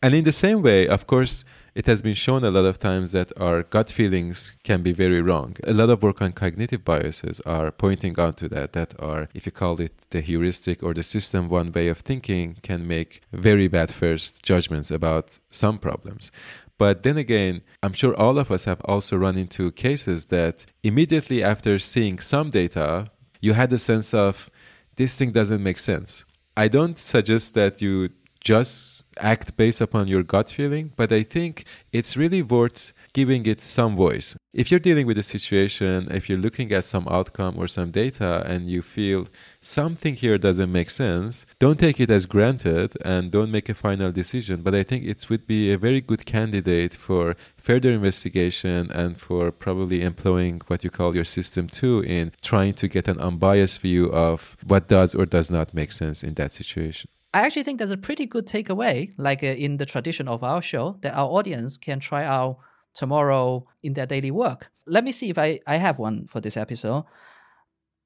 And 0.01 0.15
in 0.15 0.23
the 0.23 0.31
same 0.31 0.61
way, 0.61 0.87
of 0.87 1.07
course, 1.07 1.43
it 1.75 1.85
has 1.85 2.01
been 2.01 2.13
shown 2.13 2.43
a 2.43 2.51
lot 2.51 2.65
of 2.65 2.79
times 2.79 3.11
that 3.11 3.31
our 3.39 3.63
gut 3.63 3.91
feelings 3.91 4.53
can 4.63 4.81
be 4.81 4.91
very 4.91 5.21
wrong. 5.21 5.55
A 5.63 5.73
lot 5.73 5.89
of 5.89 6.03
work 6.03 6.21
on 6.21 6.31
cognitive 6.31 6.83
biases 6.83 7.39
are 7.41 7.71
pointing 7.71 8.19
out 8.19 8.37
to 8.37 8.49
that, 8.49 8.73
that 8.73 8.93
are, 8.99 9.29
if 9.33 9.45
you 9.45 9.51
call 9.51 9.79
it 9.79 9.93
the 10.09 10.21
heuristic 10.21 10.81
or 10.83 10.93
the 10.93 11.03
system 11.03 11.49
one 11.49 11.71
way 11.71 11.87
of 11.87 11.99
thinking, 11.99 12.57
can 12.61 12.87
make 12.87 13.21
very 13.31 13.67
bad 13.67 13.93
first 13.93 14.43
judgments 14.43 14.91
about 14.91 15.39
some 15.49 15.77
problems. 15.77 16.31
But 16.77 17.03
then 17.03 17.17
again, 17.17 17.61
I'm 17.83 17.93
sure 17.93 18.15
all 18.15 18.39
of 18.39 18.51
us 18.51 18.63
have 18.63 18.81
also 18.85 19.17
run 19.17 19.37
into 19.37 19.71
cases 19.71 20.27
that 20.27 20.65
immediately 20.81 21.43
after 21.43 21.77
seeing 21.77 22.19
some 22.19 22.51
data, 22.51 23.11
you 23.41 23.53
had 23.53 23.71
a 23.73 23.77
sense 23.77 24.13
of 24.13 24.49
this 24.95 25.15
thing 25.15 25.31
doesn't 25.31 25.61
make 25.61 25.79
sense. 25.79 26.25
I 26.55 26.67
don't 26.67 26.97
suggest 26.97 27.53
that 27.53 27.81
you 27.81 28.09
just 28.39 29.03
act 29.19 29.55
based 29.57 29.81
upon 29.81 30.07
your 30.07 30.23
gut 30.23 30.49
feeling, 30.51 30.91
but 30.95 31.11
I 31.11 31.23
think 31.23 31.65
it's 31.91 32.17
really 32.17 32.41
worth 32.41 32.93
giving 33.13 33.45
it 33.45 33.61
some 33.61 33.95
voice. 33.95 34.35
If 34.53 34.71
you're 34.71 34.79
dealing 34.79 35.05
with 35.05 35.17
a 35.17 35.23
situation, 35.23 36.07
if 36.11 36.27
you're 36.27 36.39
looking 36.39 36.71
at 36.71 36.85
some 36.85 37.07
outcome 37.07 37.55
or 37.57 37.67
some 37.67 37.91
data 37.91 38.43
and 38.45 38.69
you 38.69 38.81
feel 38.81 39.27
something 39.61 40.15
here 40.15 40.37
doesn't 40.37 40.71
make 40.71 40.89
sense, 40.89 41.45
don't 41.59 41.79
take 41.79 41.99
it 41.99 42.09
as 42.09 42.25
granted 42.25 42.97
and 43.05 43.31
don't 43.31 43.51
make 43.51 43.69
a 43.69 43.75
final 43.75 44.11
decision. 44.11 44.61
But 44.63 44.73
I 44.73 44.83
think 44.83 45.05
it 45.05 45.29
would 45.29 45.45
be 45.45 45.71
a 45.71 45.77
very 45.77 46.01
good 46.01 46.25
candidate 46.25 46.95
for 46.95 47.35
further 47.57 47.91
investigation 47.91 48.91
and 48.91 49.17
for 49.17 49.51
probably 49.51 50.01
employing 50.01 50.61
what 50.67 50.83
you 50.83 50.89
call 50.89 51.15
your 51.15 51.25
system 51.25 51.67
two 51.67 51.99
in 52.01 52.31
trying 52.41 52.73
to 52.73 52.87
get 52.87 53.07
an 53.07 53.19
unbiased 53.19 53.81
view 53.81 54.11
of 54.11 54.57
what 54.65 54.87
does 54.87 55.13
or 55.13 55.25
does 55.25 55.51
not 55.51 55.73
make 55.73 55.91
sense 55.91 56.23
in 56.23 56.33
that 56.35 56.51
situation. 56.51 57.09
I 57.33 57.41
actually 57.41 57.63
think 57.63 57.79
that's 57.79 57.91
a 57.91 57.97
pretty 57.97 58.25
good 58.25 58.47
takeaway, 58.47 59.13
like 59.17 59.43
uh, 59.43 59.47
in 59.47 59.77
the 59.77 59.85
tradition 59.85 60.27
of 60.27 60.43
our 60.43 60.61
show, 60.61 60.97
that 61.01 61.13
our 61.13 61.29
audience 61.29 61.77
can 61.77 61.99
try 61.99 62.25
out 62.25 62.57
tomorrow 62.93 63.67
in 63.83 63.93
their 63.93 64.07
daily 64.07 64.31
work. 64.31 64.71
Let 64.87 65.03
me 65.03 65.11
see 65.11 65.29
if 65.29 65.37
I, 65.37 65.59
I 65.67 65.77
have 65.77 65.99
one 65.99 66.25
for 66.25 66.41
this 66.41 66.57
episode. 66.57 67.05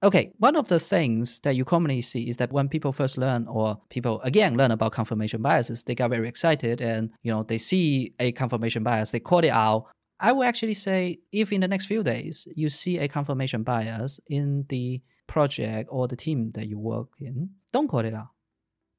Okay, 0.03 0.33
one 0.37 0.57
of 0.57 0.67
the 0.67 0.81
things 0.81 1.39
that 1.41 1.55
you 1.55 1.63
commonly 1.63 2.01
see 2.01 2.27
is 2.27 2.35
that 2.35 2.51
when 2.51 2.67
people 2.67 2.91
first 2.91 3.17
learn 3.17 3.47
or 3.47 3.79
people 3.89 4.19
again 4.21 4.57
learn 4.57 4.71
about 4.71 4.91
confirmation 4.91 5.41
biases, 5.41 5.83
they 5.83 5.95
get 5.95 6.09
very 6.09 6.27
excited 6.27 6.81
and 6.81 7.09
you 7.23 7.31
know 7.31 7.43
they 7.43 7.57
see 7.57 8.13
a 8.19 8.33
confirmation 8.33 8.83
bias, 8.83 9.11
they 9.11 9.21
call 9.21 9.39
it 9.39 9.49
out. 9.49 9.85
I 10.19 10.33
would 10.33 10.45
actually 10.45 10.73
say 10.73 11.19
if 11.31 11.53
in 11.53 11.61
the 11.61 11.69
next 11.69 11.85
few 11.85 12.03
days 12.03 12.45
you 12.53 12.67
see 12.67 12.97
a 12.97 13.07
confirmation 13.07 13.63
bias 13.63 14.19
in 14.27 14.65
the 14.67 15.01
project 15.27 15.87
or 15.89 16.09
the 16.09 16.17
team 16.17 16.51
that 16.51 16.67
you 16.67 16.77
work 16.77 17.07
in, 17.21 17.51
don't 17.71 17.87
call 17.87 18.01
it 18.01 18.13
out 18.13 18.27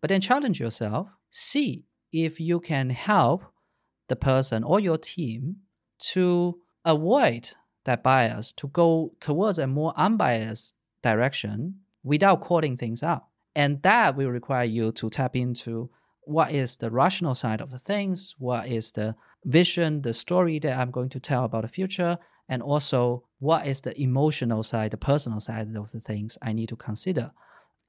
but 0.04 0.10
then 0.10 0.20
challenge 0.20 0.60
yourself, 0.60 1.08
see 1.30 1.86
if 2.12 2.38
you 2.38 2.60
can 2.60 2.90
help 2.90 3.42
the 4.10 4.16
person 4.16 4.62
or 4.62 4.78
your 4.78 4.98
team 4.98 5.56
to 5.98 6.58
avoid 6.84 7.48
that 7.86 8.02
bias, 8.02 8.52
to 8.52 8.68
go 8.68 9.14
towards 9.18 9.58
a 9.58 9.66
more 9.66 9.94
unbiased 9.96 10.74
direction 11.02 11.76
without 12.02 12.42
calling 12.42 12.76
things 12.76 13.02
out. 13.02 13.24
And 13.56 13.80
that 13.80 14.14
will 14.14 14.28
require 14.28 14.66
you 14.66 14.92
to 14.92 15.08
tap 15.08 15.36
into 15.36 15.88
what 16.24 16.52
is 16.52 16.76
the 16.76 16.90
rational 16.90 17.34
side 17.34 17.62
of 17.62 17.70
the 17.70 17.78
things, 17.78 18.34
what 18.36 18.68
is 18.68 18.92
the 18.92 19.14
vision, 19.46 20.02
the 20.02 20.12
story 20.12 20.58
that 20.58 20.78
I'm 20.78 20.90
going 20.90 21.08
to 21.08 21.18
tell 21.18 21.46
about 21.46 21.62
the 21.62 21.68
future, 21.68 22.18
and 22.50 22.62
also 22.62 23.24
what 23.38 23.66
is 23.66 23.80
the 23.80 23.98
emotional 23.98 24.62
side, 24.64 24.90
the 24.90 24.98
personal 24.98 25.40
side 25.40 25.74
of 25.74 25.92
the 25.92 26.00
things 26.00 26.36
I 26.42 26.52
need 26.52 26.68
to 26.68 26.76
consider. 26.76 27.32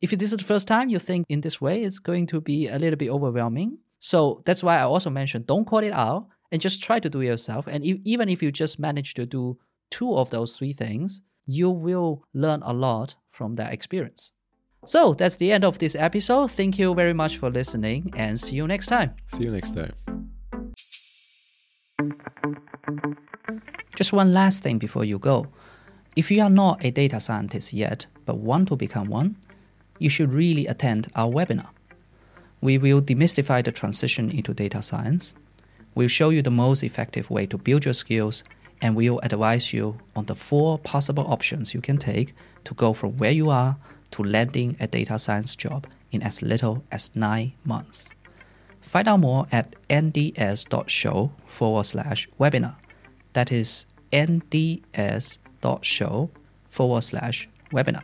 If 0.01 0.12
this 0.12 0.31
is 0.31 0.38
the 0.38 0.43
first 0.43 0.67
time 0.67 0.89
you 0.89 0.99
think 0.99 1.25
in 1.29 1.41
this 1.41 1.62
way, 1.62 1.81
it's 1.81 1.99
going 1.99 2.27
to 2.27 2.41
be 2.41 2.67
a 2.67 2.77
little 2.77 2.97
bit 2.97 3.10
overwhelming. 3.10 3.77
So 3.99 4.41
that's 4.45 4.62
why 4.62 4.77
I 4.77 4.84
also 4.84 5.10
mentioned 5.10 5.47
don't 5.47 5.65
call 5.65 5.79
it 5.79 5.93
out 5.93 6.27
and 6.51 6.62
just 6.62 6.84
try 6.84 6.99
to 6.99 7.10
do 7.10 7.21
it 7.21 7.27
yourself. 7.27 7.67
And 7.67 7.84
if, 7.84 7.97
even 8.03 8.29
if 8.29 8.43
you 8.43 8.51
just 8.51 8.77
manage 8.77 9.13
to 9.15 9.25
do 9.25 9.58
two 9.89 10.15
of 10.15 10.29
those 10.29 10.58
three 10.58 10.73
things, 10.73 11.21
you 11.45 11.69
will 11.69 12.23
learn 12.34 12.62
a 12.63 12.73
lot 12.73 13.15
from 13.29 13.55
that 13.55 13.71
experience. 13.71 14.34
So 14.86 15.13
that's 15.13 15.38
the 15.38 15.51
end 15.51 15.63
of 15.63 15.79
this 15.79 15.95
episode. 15.95 16.51
Thank 16.51 16.77
you 16.77 16.93
very 16.93 17.13
much 17.13 17.38
for 17.38 17.49
listening 17.49 18.12
and 18.15 18.39
see 18.39 18.55
you 18.55 18.67
next 18.67 18.88
time. 18.88 19.15
See 19.27 19.43
you 19.43 19.51
next 19.51 19.75
time. 19.75 19.93
Just 23.95 24.12
one 24.13 24.34
last 24.34 24.62
thing 24.62 24.77
before 24.77 25.05
you 25.05 25.17
go. 25.17 25.47
If 26.15 26.29
you 26.29 26.41
are 26.41 26.49
not 26.49 26.84
a 26.84 26.91
data 26.91 27.19
scientist 27.19 27.73
yet, 27.73 28.05
but 28.25 28.38
want 28.38 28.67
to 28.67 28.75
become 28.75 29.08
one, 29.08 29.38
you 29.99 30.10
should 30.10 30.34
really 30.34 30.67
attend 30.67 31.12
our 31.15 31.31
webinar. 31.31 31.67
We 32.62 32.77
will 32.77 33.01
demystify 33.01 33.63
the 33.63 33.71
transition 33.71 34.29
into 34.29 34.53
data 34.53 34.81
science. 34.81 35.34
We'll 35.93 36.08
show 36.08 36.29
you 36.29 36.41
the 36.41 36.51
most 36.51 36.84
effective 36.84 37.29
way 37.29 37.45
to 37.47 37.58
build 37.58 37.86
your 37.86 37.93
skills, 37.93 38.43
and 38.81 38.95
we'll 38.95 39.19
advise 39.23 39.71
you 39.73 39.97
on 40.15 40.25
the 40.25 40.36
four 40.36 40.77
possible 40.79 41.25
options 41.27 41.73
you 41.73 41.81
can 41.81 41.97
take 41.97 42.34
to 42.65 42.73
go 42.73 42.93
from 42.93 43.17
where 43.17 43.31
you 43.31 43.49
are 43.49 43.77
to 44.12 44.23
landing 44.23 44.75
a 44.79 44.88
data 44.88 45.17
science 45.19 45.55
job 45.55 45.88
in 46.12 46.21
as 46.21 46.41
little 46.41 46.84
as 46.91 47.15
nine 47.15 47.53
months. 47.63 48.10
Find 48.81 49.08
out 49.08 49.19
more 49.19 49.47
at 49.51 49.75
nds.show 49.89 51.31
forward 51.45 51.86
slash 51.86 52.29
webinar. 52.39 52.75
That 53.34 53.51
is 53.51 53.86
nds.show 54.12 55.10
forward 56.69 57.03
slash 57.03 57.49
webinar. 57.71 58.03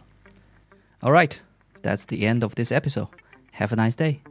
All 1.04 1.12
right, 1.12 1.39
that's 1.81 2.05
the 2.05 2.25
end 2.25 2.43
of 2.43 2.55
this 2.55 2.71
episode. 2.71 3.07
Have 3.51 3.71
a 3.71 3.75
nice 3.75 3.95
day. 3.95 4.21